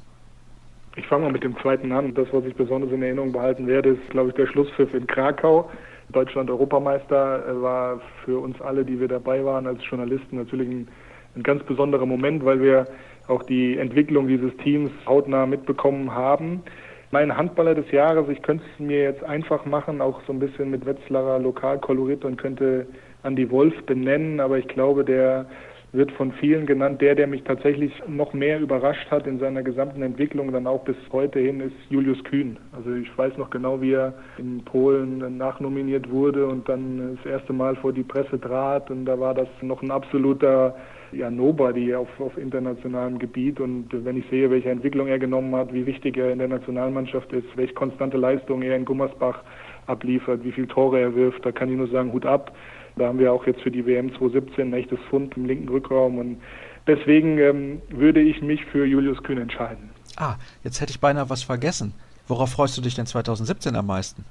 [0.95, 2.13] Ich fange mal mit dem zweiten an.
[2.13, 5.69] Das, was ich besonders in Erinnerung behalten werde, ist, glaube ich, der Schlusspfiff in Krakau.
[6.11, 10.87] Deutschland Europameister äh, war für uns alle, die wir dabei waren als Journalisten, natürlich ein,
[11.35, 12.87] ein ganz besonderer Moment, weil wir
[13.27, 16.63] auch die Entwicklung dieses Teams hautnah mitbekommen haben.
[17.11, 20.69] Mein Handballer des Jahres, ich könnte es mir jetzt einfach machen, auch so ein bisschen
[20.69, 22.87] mit Wetzlarer Lokalkolorit und könnte
[23.23, 25.45] Andy Wolf benennen, aber ich glaube, der
[25.91, 27.01] wird von vielen genannt.
[27.01, 30.95] Der, der mich tatsächlich noch mehr überrascht hat in seiner gesamten Entwicklung, dann auch bis
[31.11, 32.57] heute hin, ist Julius Kühn.
[32.71, 37.53] Also ich weiß noch genau, wie er in Polen nachnominiert wurde und dann das erste
[37.53, 40.75] Mal vor die Presse trat und da war das noch ein absoluter
[41.11, 45.73] ja, Nobody auf, auf internationalem Gebiet und wenn ich sehe, welche Entwicklung er genommen hat,
[45.73, 49.41] wie wichtig er in der Nationalmannschaft ist, welche konstante Leistung er in Gummersbach
[49.87, 52.53] abliefert, wie viele Tore er wirft, da kann ich nur sagen, Hut ab.
[52.99, 56.17] Da haben wir auch jetzt für die WM 2017 ein echtes Fund im linken Rückraum
[56.17, 56.41] und
[56.85, 59.89] deswegen ähm, würde ich mich für Julius Kühn entscheiden.
[60.17, 61.93] Ah, jetzt hätte ich beinahe was vergessen.
[62.27, 64.25] Worauf freust du dich denn 2017 am meisten?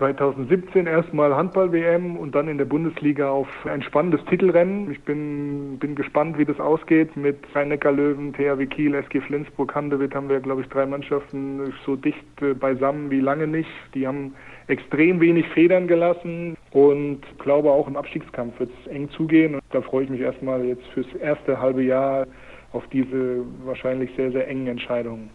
[0.00, 4.90] 2017 erstmal Handball-WM und dann in der Bundesliga auf ein spannendes Titelrennen.
[4.90, 10.30] Ich bin, bin gespannt, wie das ausgeht mit Rhein-Neckar-Löwen, THW Kiel, SG Flensburg, Handewitt haben
[10.30, 13.68] wir, glaube ich, drei Mannschaften so dicht äh, beisammen wie lange nicht.
[13.94, 14.34] Die haben
[14.68, 19.56] extrem wenig Federn gelassen und glaube auch im Abstiegskampf wird es eng zugehen.
[19.56, 22.26] Und da freue ich mich erstmal jetzt fürs erste halbe Jahr
[22.72, 25.28] auf diese wahrscheinlich sehr, sehr engen Entscheidungen.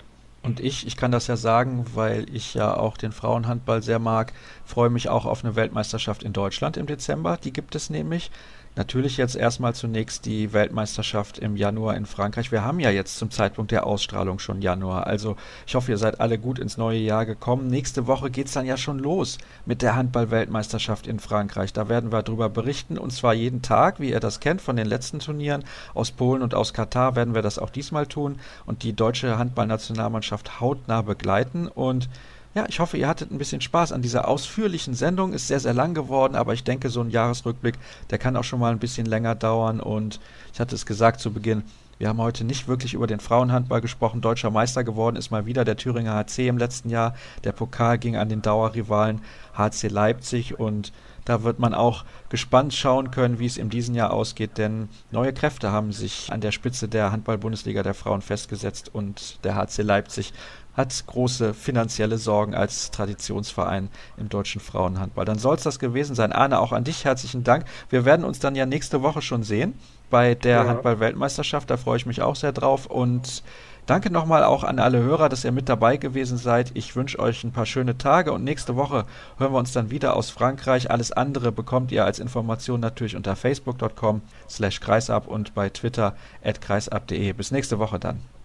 [0.45, 4.33] Und ich, ich kann das ja sagen, weil ich ja auch den Frauenhandball sehr mag,
[4.63, 7.37] freue mich auch auf eine Weltmeisterschaft in Deutschland im Dezember.
[7.37, 8.31] Die gibt es nämlich.
[8.77, 12.51] Natürlich jetzt erstmal zunächst die Weltmeisterschaft im Januar in Frankreich.
[12.51, 15.07] Wir haben ja jetzt zum Zeitpunkt der Ausstrahlung schon Januar.
[15.07, 17.67] Also ich hoffe, ihr seid alle gut ins neue Jahr gekommen.
[17.67, 21.71] Nächste Woche geht es dann ja schon los mit der Handball-Weltmeisterschaft in Frankreich.
[21.71, 24.87] Da werden wir darüber berichten und zwar jeden Tag, wie ihr das kennt von den
[24.87, 25.63] letzten Turnieren.
[25.93, 30.59] Aus Polen und aus Katar werden wir das auch diesmal tun und die deutsche Handballnationalmannschaft
[30.59, 31.69] hautnah begleiten.
[31.69, 32.09] Und
[32.55, 35.33] ja, ich hoffe, ihr hattet ein bisschen Spaß an dieser ausführlichen Sendung.
[35.33, 37.75] Ist sehr, sehr lang geworden, aber ich denke, so ein Jahresrückblick,
[38.09, 39.81] der kann auch schon mal ein bisschen länger dauern.
[39.81, 40.21] Und
[40.53, 41.63] ich hatte es gesagt zu Beginn,
[41.97, 44.21] wir haben heute nicht wirklich über den Frauenhandball gesprochen.
[44.21, 47.13] Deutscher Meister geworden ist mal wieder der Thüringer HC im letzten Jahr.
[47.43, 49.21] Der Pokal ging an den Dauerrivalen
[49.57, 50.93] HC Leipzig und
[51.25, 55.33] da wird man auch gespannt schauen können, wie es in diesem Jahr ausgeht, denn neue
[55.33, 60.33] Kräfte haben sich an der Spitze der Handball-Bundesliga der Frauen festgesetzt und der HC Leipzig
[60.75, 65.25] hat große finanzielle Sorgen als Traditionsverein im deutschen Frauenhandball.
[65.25, 66.31] Dann soll es das gewesen sein.
[66.31, 67.65] Arne, auch an dich herzlichen Dank.
[67.89, 69.73] Wir werden uns dann ja nächste Woche schon sehen
[70.09, 70.67] bei der ja.
[70.67, 71.69] Handball-Weltmeisterschaft.
[71.69, 72.87] Da freue ich mich auch sehr drauf.
[72.87, 73.43] Und
[73.85, 76.71] danke nochmal auch an alle Hörer, dass ihr mit dabei gewesen seid.
[76.73, 79.05] Ich wünsche euch ein paar schöne Tage und nächste Woche
[79.37, 80.91] hören wir uns dann wieder aus Frankreich.
[80.91, 86.59] Alles andere bekommt ihr als Information natürlich unter facebook.com slash kreisab und bei Twitter at
[86.59, 87.31] kreisab.de.
[87.33, 88.34] Bis nächste Woche dann.